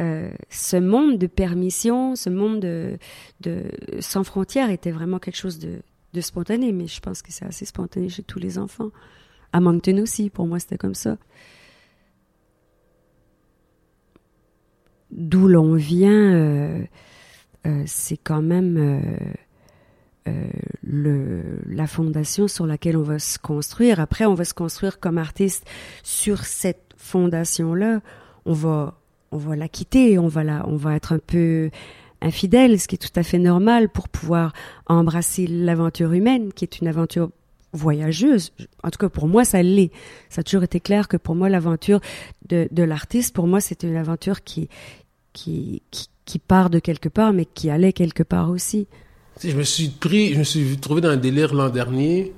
euh, 0.00 0.30
ce 0.48 0.76
monde 0.76 1.18
de 1.18 1.26
permission, 1.26 2.16
ce 2.16 2.30
monde 2.30 2.60
de, 2.60 2.98
de 3.40 3.64
sans 4.00 4.24
frontières 4.24 4.70
était 4.70 4.92
vraiment 4.92 5.18
quelque 5.18 5.36
chose 5.36 5.58
de, 5.58 5.82
spontané. 6.20 6.72
Mais 6.72 6.86
je 6.86 7.00
pense 7.00 7.22
que 7.22 7.32
c'est 7.32 7.44
assez 7.44 7.66
spontané 7.66 8.08
chez 8.08 8.22
tous 8.22 8.38
les 8.38 8.58
enfants. 8.58 8.90
À 9.52 9.60
Moncton 9.60 9.98
aussi, 9.98 10.30
pour 10.30 10.46
moi, 10.46 10.58
c'était 10.58 10.78
comme 10.78 10.94
ça. 10.94 11.18
D'où 15.10 15.48
l'on 15.48 15.74
vient, 15.74 16.10
euh, 16.10 16.84
euh, 17.66 17.82
c'est 17.84 18.16
quand 18.16 18.42
même 18.42 19.26
la 20.84 21.86
fondation 21.88 22.46
sur 22.46 22.64
laquelle 22.64 22.96
on 22.96 23.02
va 23.02 23.18
se 23.18 23.38
construire. 23.38 24.00
Après, 24.00 24.24
on 24.24 24.34
va 24.34 24.44
se 24.44 24.54
construire 24.54 25.00
comme 25.00 25.18
artiste 25.18 25.68
sur 26.04 26.44
cette 26.44 26.94
fondation-là. 26.96 28.00
On 28.46 28.52
va, 28.52 28.99
on 29.32 29.38
va 29.38 29.56
la 29.56 29.68
quitter, 29.68 30.18
on 30.18 30.28
va 30.28 30.42
on 30.66 30.76
va 30.76 30.96
être 30.96 31.12
un 31.12 31.18
peu 31.18 31.70
infidèle, 32.20 32.78
ce 32.80 32.88
qui 32.88 32.96
est 32.96 32.98
tout 32.98 33.18
à 33.18 33.22
fait 33.22 33.38
normal 33.38 33.88
pour 33.88 34.08
pouvoir 34.08 34.52
embrasser 34.86 35.46
l'aventure 35.46 36.12
humaine, 36.12 36.52
qui 36.52 36.64
est 36.64 36.80
une 36.80 36.88
aventure 36.88 37.30
voyageuse. 37.72 38.52
En 38.82 38.90
tout 38.90 38.98
cas, 38.98 39.08
pour 39.08 39.28
moi, 39.28 39.44
ça 39.44 39.62
l'est. 39.62 39.90
Ça 40.28 40.40
a 40.40 40.44
toujours 40.44 40.64
été 40.64 40.80
clair 40.80 41.08
que 41.08 41.16
pour 41.16 41.34
moi, 41.34 41.48
l'aventure 41.48 42.00
de, 42.48 42.82
l'artiste, 42.82 43.34
pour 43.34 43.46
moi, 43.46 43.60
c'était 43.60 43.86
une 43.86 43.96
aventure 43.96 44.42
qui, 44.42 44.68
qui, 45.32 45.82
part 46.46 46.70
de 46.70 46.78
quelque 46.78 47.08
part, 47.08 47.32
mais 47.32 47.44
qui 47.44 47.70
allait 47.70 47.92
quelque 47.92 48.22
part 48.22 48.50
aussi. 48.50 48.86
Je 49.42 49.56
me 49.56 49.62
suis 49.62 49.88
pris, 49.88 50.34
je 50.34 50.38
me 50.40 50.44
suis 50.44 50.76
trouvé 50.78 51.00
dans 51.00 51.10
un 51.10 51.16
délire 51.16 51.54
l'an 51.54 51.70
dernier 51.70 52.32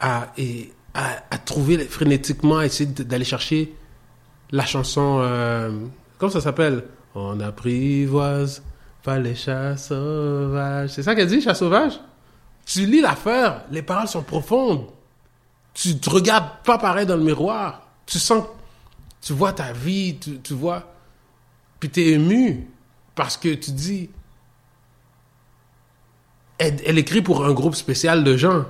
à, 0.00 0.32
et, 0.38 0.70
à, 0.94 1.22
à 1.30 1.38
trouver 1.38 1.78
frénétiquement, 1.78 2.58
à 2.58 2.66
essayer 2.66 2.88
d'aller 2.90 3.24
chercher 3.24 3.72
la 4.54 4.64
chanson, 4.64 5.18
euh, 5.20 5.68
comment 6.16 6.30
ça 6.30 6.40
s'appelle? 6.40 6.84
On 7.16 7.40
apprivoise 7.40 8.62
pas 9.02 9.18
les 9.18 9.34
chats 9.34 9.76
sauvages. 9.76 10.90
C'est 10.90 11.02
ça 11.02 11.16
qu'elle 11.16 11.26
dit, 11.26 11.40
chat 11.40 11.54
sauvage 11.54 12.00
Tu 12.64 12.86
lis 12.86 13.00
l'affaire, 13.00 13.64
les 13.72 13.82
paroles 13.82 14.06
sont 14.06 14.22
profondes. 14.22 14.86
Tu 15.74 15.98
te 15.98 16.08
regardes 16.08 16.62
pas 16.64 16.78
pareil 16.78 17.04
dans 17.04 17.16
le 17.16 17.24
miroir. 17.24 17.88
Tu 18.06 18.20
sens, 18.20 18.44
tu 19.20 19.32
vois 19.32 19.52
ta 19.52 19.72
vie, 19.72 20.18
tu, 20.20 20.38
tu 20.38 20.54
vois, 20.54 20.84
puis 21.80 21.90
t'es 21.90 22.10
ému 22.10 22.68
parce 23.16 23.36
que 23.36 23.54
tu 23.54 23.72
dis, 23.72 24.08
elle, 26.58 26.76
elle 26.86 26.98
écrit 26.98 27.22
pour 27.22 27.44
un 27.44 27.52
groupe 27.52 27.74
spécial 27.74 28.22
de 28.22 28.36
gens. 28.36 28.66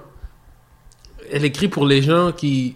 Elle 1.30 1.44
écrit 1.44 1.68
pour 1.68 1.84
les 1.84 2.00
gens 2.00 2.32
qui. 2.32 2.74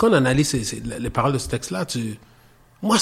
Quand 0.00 0.08
on 0.08 0.14
analyse 0.14 0.54
les 0.82 1.10
paroles 1.10 1.34
de 1.34 1.38
ce 1.38 1.48
texte-là. 1.48 1.84
Moi. 2.80 2.96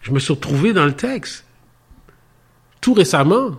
Je 0.00 0.12
me 0.12 0.20
suis 0.20 0.32
retrouvé 0.32 0.72
dans 0.72 0.84
le 0.84 0.94
texte. 0.94 1.44
Tout 2.80 2.94
récemment. 2.94 3.56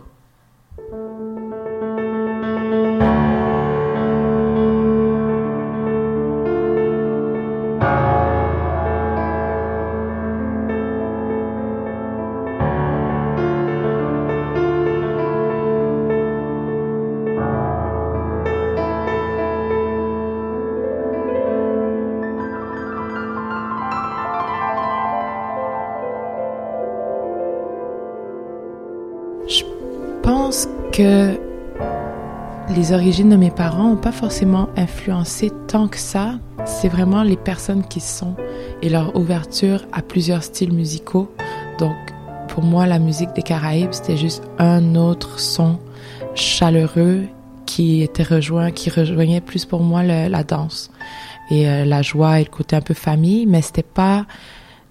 Les 32.84 32.92
origines 32.92 33.30
de 33.30 33.38
mes 33.38 33.50
parents 33.50 33.92
n'ont 33.92 33.96
pas 33.96 34.12
forcément 34.12 34.68
influencé 34.76 35.54
tant 35.70 35.88
que 35.88 35.98
ça. 35.98 36.34
C'est 36.66 36.90
vraiment 36.90 37.24
les 37.24 37.38
personnes 37.38 37.88
qui 37.88 38.02
sont 38.02 38.36
et 38.82 38.90
leur 38.90 39.16
ouverture 39.16 39.86
à 39.94 40.02
plusieurs 40.02 40.44
styles 40.44 40.74
musicaux. 40.74 41.34
Donc, 41.80 41.96
pour 42.50 42.62
moi, 42.62 42.86
la 42.86 43.00
musique 43.00 43.32
des 43.36 43.42
Caraïbes, 43.42 43.94
c'était 43.94 44.18
juste 44.18 44.44
un 44.60 44.96
autre 44.96 45.40
son 45.40 45.80
chaleureux 46.36 47.22
qui 47.66 48.02
était 48.02 48.22
rejoint, 48.22 48.72
qui 48.72 48.90
rejoignait 48.90 49.40
plus 49.40 49.64
pour 49.64 49.80
moi 49.80 50.04
la 50.04 50.44
danse 50.44 50.92
et 51.50 51.70
euh, 51.70 51.86
la 51.86 52.02
joie 52.02 52.42
et 52.42 52.44
le 52.44 52.50
côté 52.50 52.76
un 52.76 52.82
peu 52.82 52.94
famille, 52.94 53.46
mais 53.46 53.62
c'était 53.62 53.82
pas 53.82 54.26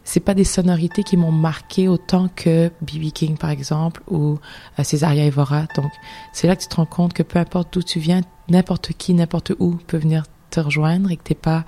c'est 0.05 0.21
pas 0.21 0.35
des 0.35 0.45
sonorités 0.45 1.03
qui 1.03 1.17
m'ont 1.17 1.33
marqué 1.33 1.89
autant 1.89 2.29
que 2.29 2.69
B.B. 2.81 3.13
King 3.13 3.37
par 3.37 3.51
exemple 3.51 4.03
ou 4.09 4.39
euh, 4.79 4.83
Césaria 4.83 5.25
Evora. 5.25 5.67
Donc 5.77 5.91
c'est 6.33 6.47
là 6.47 6.57
que 6.57 6.63
tu 6.63 6.69
te 6.69 6.77
rends 6.77 6.87
compte 6.87 7.13
que 7.13 7.23
peu 7.23 7.39
importe 7.39 7.73
d'où 7.73 7.83
tu 7.83 7.99
viens, 7.99 8.21
n'importe 8.49 8.93
qui, 8.93 9.15
n'importe 9.15 9.53
où 9.59 9.79
peut 9.87 9.99
venir 9.99 10.25
te 10.51 10.61
rejoindre 10.61 11.11
et 11.11 11.17
que 11.17 11.23
t'es 11.23 11.35
pas 11.35 11.65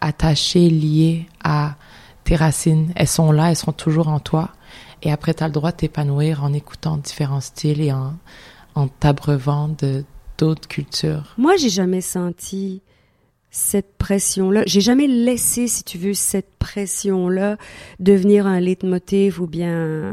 attaché, 0.00 0.68
lié 0.70 1.26
à 1.42 1.76
tes 2.24 2.36
racines. 2.36 2.92
Elles 2.96 3.08
sont 3.08 3.32
là, 3.32 3.50
elles 3.50 3.56
seront 3.56 3.72
toujours 3.72 4.08
en 4.08 4.20
toi. 4.20 4.50
Et 5.02 5.12
après, 5.12 5.34
tu 5.34 5.42
as 5.44 5.48
le 5.48 5.52
droit 5.52 5.70
de 5.70 5.76
t'épanouir 5.76 6.42
en 6.42 6.52
écoutant 6.52 6.96
différents 6.96 7.40
styles 7.40 7.80
et 7.80 7.92
en, 7.92 8.14
en 8.74 8.88
t'abreuvant 8.88 9.68
de 9.68 10.04
d'autres 10.36 10.66
cultures. 10.66 11.34
Moi, 11.38 11.56
j'ai 11.56 11.68
jamais 11.68 12.00
senti 12.00 12.82
cette 13.54 13.96
pression-là. 13.98 14.64
J'ai 14.66 14.80
jamais 14.80 15.06
laissé, 15.06 15.68
si 15.68 15.84
tu 15.84 15.96
veux, 15.96 16.12
cette 16.12 16.56
pression-là 16.58 17.56
devenir 18.00 18.48
un 18.48 18.58
leitmotiv 18.58 19.40
ou 19.40 19.46
bien 19.46 20.12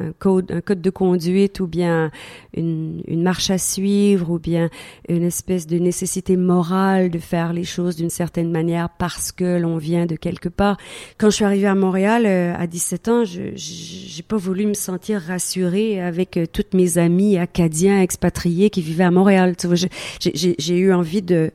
un, 0.00 0.12
code, 0.20 0.52
un 0.52 0.60
code 0.60 0.80
de 0.80 0.90
conduite 0.90 1.58
ou 1.58 1.66
bien 1.66 2.12
une, 2.54 3.02
une 3.08 3.24
marche 3.24 3.50
à 3.50 3.58
suivre 3.58 4.30
ou 4.30 4.38
bien 4.38 4.70
une 5.08 5.24
espèce 5.24 5.66
de 5.66 5.76
nécessité 5.78 6.36
morale 6.36 7.10
de 7.10 7.18
faire 7.18 7.52
les 7.52 7.64
choses 7.64 7.96
d'une 7.96 8.10
certaine 8.10 8.52
manière 8.52 8.90
parce 8.90 9.32
que 9.32 9.58
l'on 9.58 9.76
vient 9.76 10.06
de 10.06 10.14
quelque 10.14 10.48
part. 10.48 10.76
Quand 11.18 11.30
je 11.30 11.36
suis 11.36 11.44
arrivée 11.44 11.66
à 11.66 11.74
Montréal 11.74 12.26
euh, 12.26 12.54
à 12.56 12.68
17 12.68 13.08
ans, 13.08 13.24
je 13.24 13.56
j'ai 13.56 14.22
pas 14.22 14.36
voulu 14.36 14.66
me 14.66 14.74
sentir 14.74 15.20
rassurée 15.20 16.00
avec 16.00 16.36
euh, 16.36 16.46
toutes 16.46 16.74
mes 16.74 16.96
amies 16.96 17.38
acadiens 17.38 18.00
expatriés 18.00 18.70
qui 18.70 18.82
vivaient 18.82 19.02
à 19.02 19.10
Montréal. 19.10 19.56
Tu 19.56 19.66
vois, 19.66 19.76
j'ai 20.20 20.78
eu 20.78 20.92
envie 20.92 21.22
de 21.22 21.50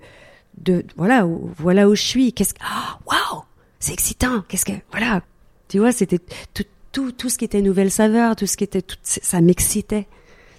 de 0.58 0.86
voilà 0.96 1.26
où, 1.26 1.52
voilà 1.58 1.88
où 1.88 1.96
je 1.96 2.02
suis. 2.02 2.34
Qu'est-ce 2.34 2.54
que 2.54 2.60
ah, 2.64 3.00
waouh 3.06 3.44
c'est 3.80 3.94
excitant. 3.94 4.42
Qu'est-ce 4.48 4.66
que 4.66 4.74
voilà. 4.92 5.22
Tu 5.68 5.80
vois 5.80 5.92
c'était 5.92 6.20
tout 6.54 6.64
tout 6.92 7.12
tout 7.12 7.30
ce 7.30 7.38
qui 7.38 7.46
était 7.46 7.62
nouvelle 7.62 7.92
saveur 7.92 8.36
tout 8.36 8.48
ce 8.48 8.58
qui 8.58 8.64
était 8.64 8.82
tout 8.82 8.98
ça 9.04 9.42
m'excitait. 9.42 10.08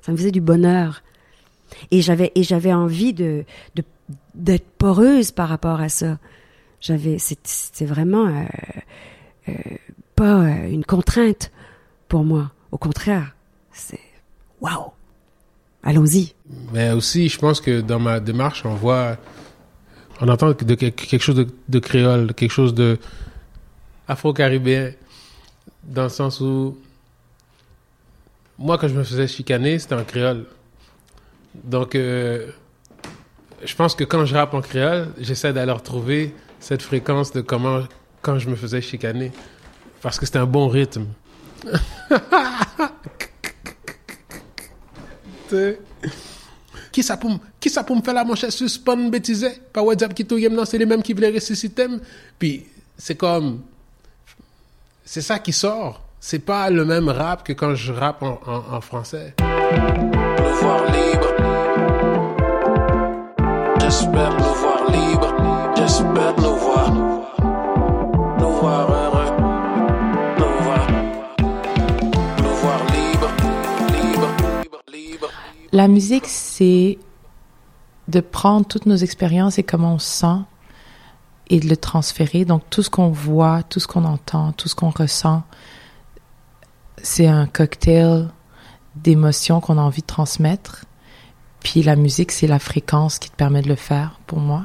Ça 0.03 0.13
me 0.13 0.17
faisait 0.17 0.31
du 0.31 0.41
bonheur. 0.41 1.03
Et 1.91 2.01
j'avais 2.01 2.33
et 2.35 2.43
j'avais 2.43 2.73
envie 2.73 3.13
de 3.13 3.45
d'être 4.35 4.69
poreuse 4.79 5.33
par 5.33 5.49
rapport 5.49 5.81
à 5.81 5.89
ça. 5.89 6.19
J'avais 6.81 7.19
c'était 7.19 7.85
vraiment 7.85 8.27
euh, 8.27 8.45
euh, 9.49 9.53
pas 10.15 10.41
euh, 10.41 10.69
une 10.71 10.85
contrainte 10.85 11.51
pour 12.09 12.25
moi. 12.25 12.53
Au 12.71 12.79
contraire 12.79 13.35
c'est 13.73 14.01
waouh. 14.61 14.93
Allons-y. 15.83 16.35
Mais 16.73 16.91
aussi, 16.91 17.29
je 17.29 17.39
pense 17.39 17.61
que 17.61 17.81
dans 17.81 18.01
ma 18.01 18.21
démarche, 18.21 18.65
on 18.65 18.75
voit, 18.75 19.17
on 20.21 20.29
entend 20.29 20.49
de, 20.51 20.75
que- 20.75 20.89
quelque 20.89 21.23
chose 21.23 21.47
de, 21.69 21.79
créole, 21.79 22.35
quelque 22.35 22.51
chose 22.53 22.75
de 22.75 22.99
afro-caribéen, 24.07 24.93
dans 25.85 26.05
le 26.05 26.09
sens 26.09 26.41
où, 26.41 26.77
moi, 28.59 28.79
quand 28.79 28.89
je 28.89 28.95
me 28.95 29.05
faisais 29.05 29.27
chicaner, 29.29 29.79
c'était 29.79 29.95
en 29.95 30.05
créole. 30.05 30.47
Donc, 31.55 31.95
euh, 31.95 32.51
je 33.65 33.75
pense 33.75 33.95
que 33.95 34.05
quand 34.05 34.25
je 34.25 34.35
rappe 34.35 34.55
en 34.55 34.61
créole, 34.61 35.09
j'essaie 35.19 35.53
d'aller 35.53 35.73
retrouver 35.73 36.35
cette 36.61 36.83
fréquence 36.83 37.33
de 37.33 37.41
comment, 37.41 37.83
quand 38.23 38.39
je 38.39 38.49
me 38.49 38.57
faisais 38.57 38.81
chicaner. 38.81 39.33
Parce 40.03 40.19
que 40.19 40.27
c'était 40.27 40.39
un 40.39 40.47
bon 40.47 40.69
rythme. 40.69 41.07
Qui 46.93 47.03
ça 47.03 47.17
qui 47.61 47.71
ça 47.71 47.83
pour 47.85 47.97
me 47.97 48.03
faire 48.03 48.15
la 48.15 48.25
manchette 48.25 48.51
suspend 48.53 48.97
bêtisé? 49.09 49.51
Pas 49.73 49.83
WhatsApp 49.83 50.15
qui 50.15 50.25
touille, 50.25 50.49
non, 50.51 50.65
c'est 50.65 50.79
les 50.79 50.87
mêmes 50.87 51.03
qui 51.03 51.13
voulaient 51.13 51.31
ressusciter. 51.31 51.87
Puis, 52.39 52.67
c'est 52.97 53.17
comme, 53.17 53.61
c'est 55.05 55.23
ça 55.23 55.39
qui 55.39 55.53
sort. 55.53 56.03
C'est 56.21 56.41
pas 56.41 56.69
le 56.71 56.85
même 56.85 57.09
rap 57.09 57.45
que 57.45 57.53
quand 57.53 57.75
je 57.75 57.93
rappe 57.93 58.23
en, 58.23 58.41
en- 58.47 58.77
en 58.77 58.81
français. 58.81 59.35
nous 59.41 60.55
voir 60.61 60.85
libre. 60.93 61.29
J'espère 63.81 64.33
nous 64.37 64.55
voir 64.55 64.91
libre. 64.91 65.35
J'espère 65.77 66.35
nous 66.41 66.57
voir. 66.57 66.93
Nous 68.39 68.51
voir 68.61 68.91
heureux. 68.91 69.31
Nous 70.39 70.65
voir. 70.65 70.91
Nous 72.39 72.55
voir 72.63 72.81
libre. 72.93 73.31
Libre. 73.93 74.29
Libre. 74.63 74.81
Libre. 74.93 75.31
La 75.73 75.89
musique, 75.89 76.27
c'est 76.27 76.99
de 78.09 78.21
prendre 78.21 78.67
toutes 78.67 78.87
nos 78.87 78.97
expériences 78.97 79.59
et 79.59 79.63
comment 79.63 79.95
on 79.95 79.99
se 79.99 80.09
sent 80.09 80.41
et 81.51 81.61
de 81.61 81.69
le 81.69 81.77
transférer. 81.77 82.45
Donc, 82.45 82.63
tout 82.71 82.83
ce 82.83 82.91
qu'on 82.91 83.11
voit, 83.11 83.63
tout 83.63 83.81
ce 83.81 83.87
qu'on 83.87 84.05
entend, 84.05 84.53
tout 84.53 84.69
ce 84.69 84.75
qu'on 84.75 84.91
ressent, 84.91 85.43
c'est 87.03 87.27
un 87.27 87.47
cocktail 87.47 88.29
d'émotions 88.97 89.61
qu'on 89.61 89.79
a 89.79 89.83
envie 89.83 90.03
de 90.03 90.07
transmettre. 90.07 90.85
Puis 91.61 91.83
la 91.83 91.97
musique, 91.97 92.33
c'est 92.33 92.47
la 92.47 92.59
fréquence 92.59 93.19
qui 93.19 93.31
te 93.31 93.37
permet 93.37 93.63
de 93.63 93.69
le 93.69 93.77
faire 93.77 94.19
pour 94.27 94.39
moi. 94.39 94.65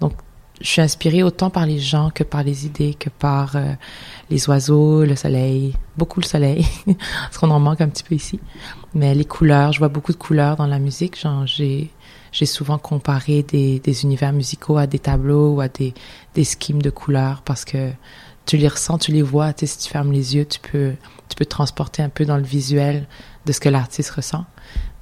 Donc, 0.00 0.14
je 0.60 0.68
suis 0.68 0.82
inspirée 0.82 1.22
autant 1.22 1.48
par 1.48 1.64
les 1.64 1.78
gens 1.78 2.10
que 2.10 2.22
par 2.22 2.42
les 2.42 2.66
idées, 2.66 2.94
que 2.94 3.08
par 3.08 3.56
euh, 3.56 3.72
les 4.28 4.48
oiseaux, 4.48 5.04
le 5.04 5.16
soleil, 5.16 5.74
beaucoup 5.96 6.20
le 6.20 6.26
soleil, 6.26 6.66
parce 6.86 7.38
qu'on 7.38 7.50
en 7.50 7.60
manque 7.60 7.80
un 7.80 7.88
petit 7.88 8.02
peu 8.02 8.14
ici. 8.14 8.40
Mais 8.94 9.14
les 9.14 9.24
couleurs, 9.24 9.72
je 9.72 9.78
vois 9.78 9.88
beaucoup 9.88 10.12
de 10.12 10.18
couleurs 10.18 10.56
dans 10.56 10.66
la 10.66 10.78
musique. 10.78 11.24
J'ai, 11.46 11.90
j'ai 12.32 12.46
souvent 12.46 12.78
comparé 12.78 13.42
des, 13.42 14.02
univers 14.04 14.32
musicaux 14.32 14.78
à 14.78 14.86
des 14.86 14.98
tableaux 14.98 15.54
ou 15.54 15.60
à 15.60 15.68
des, 15.68 15.94
des 16.34 16.44
schemes 16.44 16.82
de 16.82 16.90
couleurs 16.90 17.42
parce 17.42 17.64
que 17.64 17.90
tu 18.46 18.56
les 18.56 18.68
ressens, 18.68 18.98
tu 18.98 19.12
les 19.12 19.22
vois. 19.22 19.52
Tu 19.52 19.66
sais, 19.66 19.72
si 19.72 19.86
tu 19.86 19.90
fermes 19.90 20.12
les 20.12 20.36
yeux, 20.36 20.44
tu 20.44 20.60
peux, 20.60 20.92
tu 21.28 21.36
peux 21.36 21.44
te 21.44 21.50
transporter 21.50 22.02
un 22.02 22.08
peu 22.08 22.24
dans 22.24 22.36
le 22.36 22.42
visuel 22.42 23.06
de 23.46 23.52
ce 23.52 23.60
que 23.60 23.68
l'artiste 23.68 24.10
ressent. 24.10 24.44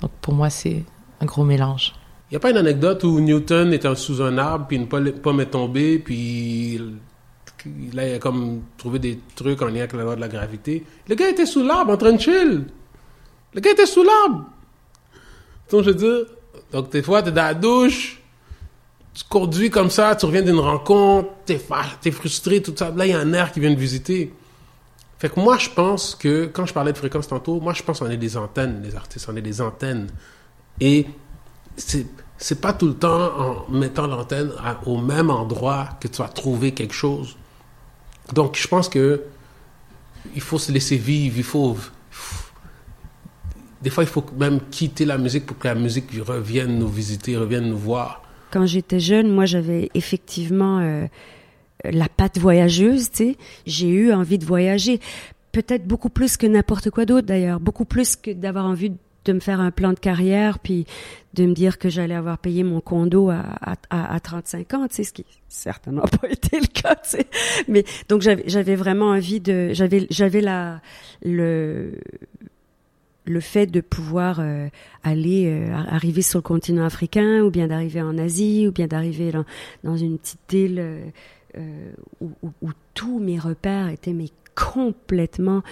Donc, 0.00 0.10
pour 0.20 0.34
moi, 0.34 0.50
c'est 0.50 0.84
un 1.20 1.26
gros 1.26 1.44
mélange. 1.44 1.94
Il 2.30 2.34
n'y 2.34 2.36
a 2.36 2.40
pas 2.40 2.50
une 2.50 2.58
anecdote 2.58 3.04
où 3.04 3.20
Newton 3.20 3.72
était 3.72 3.94
sous 3.94 4.20
un 4.20 4.36
arbre, 4.36 4.66
puis 4.66 4.76
une 4.76 4.86
pomme 4.86 5.10
pomme 5.12 5.40
est 5.40 5.46
tombée, 5.46 5.98
puis 5.98 6.78
là, 7.94 8.06
il 8.06 8.14
a 8.14 8.18
comme 8.18 8.62
trouvé 8.76 8.98
des 8.98 9.18
trucs 9.34 9.62
en 9.62 9.68
lien 9.68 9.78
avec 9.78 9.94
la 9.94 10.02
loi 10.02 10.16
de 10.16 10.20
la 10.20 10.28
gravité. 10.28 10.84
Le 11.08 11.14
gars 11.14 11.30
était 11.30 11.46
sous 11.46 11.62
l'arbre 11.62 11.92
en 11.92 11.96
train 11.96 12.12
de 12.12 12.20
chill. 12.20 12.66
Le 13.54 13.60
gars 13.60 13.70
était 13.70 13.86
sous 13.86 14.02
l'arbre. 14.02 14.44
Donc, 15.70 15.84
je 15.84 15.90
veux 15.90 15.94
dire, 15.94 16.26
donc 16.72 16.90
des 16.90 17.02
fois, 17.02 17.22
tu 17.22 17.28
es 17.28 17.32
dans 17.32 17.42
la 17.42 17.54
douche, 17.54 18.20
tu 19.14 19.24
conduis 19.28 19.70
comme 19.70 19.90
ça, 19.90 20.14
tu 20.16 20.26
reviens 20.26 20.42
d'une 20.42 20.58
rencontre, 20.58 21.30
tu 21.46 21.54
es, 21.54 22.10
frustré, 22.10 22.62
tout 22.62 22.74
ça. 22.76 22.90
Là, 22.90 23.06
il 23.06 23.10
y 23.10 23.14
a 23.14 23.18
un 23.18 23.32
air 23.32 23.52
qui 23.52 23.60
vient 23.60 23.70
de 23.70 23.78
visiter. 23.78 24.32
Fait 25.18 25.28
que 25.28 25.40
moi, 25.40 25.58
je 25.58 25.70
pense 25.70 26.14
que, 26.14 26.46
quand 26.46 26.66
je 26.66 26.72
parlais 26.72 26.92
de 26.92 26.98
fréquence 26.98 27.26
tantôt, 27.26 27.60
moi, 27.60 27.72
je 27.72 27.82
pense 27.82 27.98
qu'on 27.98 28.10
est 28.10 28.16
des 28.16 28.36
antennes, 28.36 28.82
les 28.84 28.94
artistes, 28.94 29.28
on 29.28 29.36
est 29.36 29.42
des 29.42 29.60
antennes. 29.60 30.08
Et 30.80 31.06
c'est 31.76 32.06
c'est 32.38 32.60
pas 32.60 32.72
tout 32.72 32.86
le 32.86 32.94
temps 32.94 33.32
en 33.36 33.70
mettant 33.70 34.06
l'antenne 34.06 34.52
au 34.86 34.96
même 34.96 35.28
endroit 35.28 35.88
que 36.00 36.06
tu 36.06 36.22
vas 36.22 36.28
trouver 36.28 36.72
quelque 36.72 36.94
chose. 36.94 37.36
Donc, 38.32 38.56
je 38.56 38.68
pense 38.68 38.88
que 38.88 39.24
il 40.34 40.40
faut 40.40 40.58
se 40.58 40.70
laisser 40.70 40.96
vivre, 40.96 41.36
il 41.36 41.44
faut... 41.44 41.76
Des 43.82 43.90
fois, 43.90 44.04
il 44.04 44.08
faut 44.08 44.24
même 44.38 44.60
quitter 44.70 45.04
la 45.04 45.18
musique 45.18 45.46
pour 45.46 45.58
que 45.58 45.68
la 45.68 45.74
musique 45.74 46.06
revienne 46.26 46.78
nous 46.78 46.88
visiter, 46.88 47.36
revienne 47.36 47.68
nous 47.68 47.78
voir. 47.78 48.22
quand 48.50 48.66
j'étais 48.66 49.00
jeune, 49.00 49.30
moi, 49.30 49.44
j'avais 49.46 49.90
effectivement 49.94 50.80
euh, 50.80 51.06
la 51.84 52.08
patte 52.08 52.38
voyageuse, 52.38 53.10
tu 53.10 53.16
sais. 53.16 53.36
J'ai 53.66 53.88
eu 53.88 54.12
envie 54.12 54.38
de 54.38 54.44
voyager. 54.44 55.00
Peut-être 55.52 55.86
beaucoup 55.86 56.10
plus 56.10 56.36
que 56.36 56.46
n'importe 56.46 56.90
quoi 56.90 57.04
d'autre, 57.04 57.26
d'ailleurs. 57.26 57.60
Beaucoup 57.60 57.84
plus 57.84 58.16
que 58.16 58.30
d'avoir 58.32 58.66
envie 58.66 58.92
de 59.24 59.32
me 59.32 59.40
faire 59.40 59.60
un 59.60 59.70
plan 59.70 59.92
de 59.92 59.98
carrière, 59.98 60.58
puis 60.58 60.86
de 61.34 61.44
me 61.46 61.52
dire 61.52 61.78
que 61.78 61.88
j'allais 61.88 62.14
avoir 62.14 62.38
payé 62.38 62.64
mon 62.64 62.80
condo 62.80 63.28
à, 63.28 63.40
à, 63.60 63.74
à, 63.90 64.14
à 64.14 64.20
35 64.20 64.74
ans, 64.74 64.88
tu 64.88 64.96
sais, 64.96 65.04
ce 65.04 65.12
qui 65.12 65.24
certainement 65.48 66.02
pas 66.20 66.30
été 66.30 66.58
le 66.58 66.66
cas, 66.66 66.94
tu 66.96 67.10
sais. 67.10 67.26
Mais 67.68 67.84
donc, 68.08 68.22
j'avais 68.22 68.76
vraiment 68.76 69.10
envie 69.10 69.40
de... 69.40 69.70
J'avais 69.72 70.06
j'avais 70.10 70.40
la... 70.40 70.80
le 71.22 71.92
le 73.28 73.40
fait 73.40 73.66
de 73.66 73.80
pouvoir 73.80 74.38
euh, 74.40 74.68
aller 75.04 75.46
euh, 75.46 75.74
ar- 75.74 75.92
arriver 75.92 76.22
sur 76.22 76.38
le 76.38 76.42
continent 76.42 76.84
africain 76.84 77.42
ou 77.42 77.50
bien 77.50 77.68
d'arriver 77.68 78.02
en 78.02 78.18
Asie 78.18 78.66
ou 78.68 78.72
bien 78.72 78.86
d'arriver 78.86 79.32
dans, 79.84 79.96
une 79.96 80.18
petite 80.18 80.52
île 80.52 81.10
euh, 81.56 81.90
où, 82.20 82.70
tous 82.94 83.18
mes 83.20 83.38
repères 83.38 83.88
étaient 83.88 84.12
mais 84.12 84.30
complètement 84.54 85.62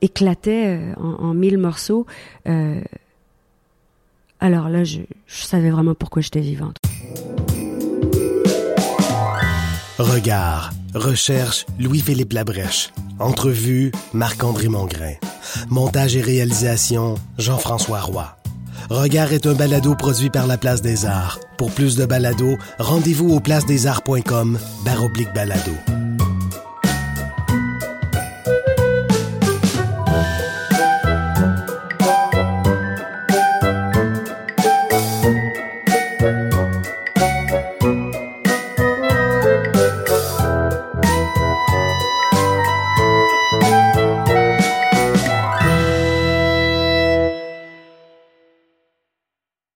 éclataient 0.00 0.94
en, 0.96 1.34
mille 1.34 1.58
morceaux. 1.58 2.06
Alors 4.40 4.70
là, 4.70 4.84
je, 4.84 5.00
je 5.26 5.42
savais 5.42 5.68
vraiment 5.70 5.94
pourquoi 5.94 6.22
j'étais 6.22 6.40
vivante. 6.40 6.76
Regard, 9.98 10.70
recherche 10.94 11.66
Louis-Philippe 11.78 12.32
Labrèche. 12.32 12.92
Entrevue 13.18 13.92
Marc-André 14.12 14.68
Mongrain. 14.68 15.14
Montage 15.68 16.16
et 16.16 16.22
réalisation 16.22 17.16
Jean-François 17.38 18.00
Roy. 18.00 18.36
Regard 18.88 19.32
est 19.32 19.46
un 19.46 19.54
balado 19.54 19.94
produit 19.94 20.30
par 20.30 20.46
la 20.46 20.58
Place 20.58 20.82
des 20.82 21.06
Arts. 21.06 21.38
Pour 21.58 21.70
plus 21.70 21.96
de 21.96 22.06
balados, 22.06 22.56
rendez-vous 22.78 23.30
au 23.30 23.40
placedesarts.com 23.40 24.58
baroblique 24.84 25.32
balado. 25.34 25.72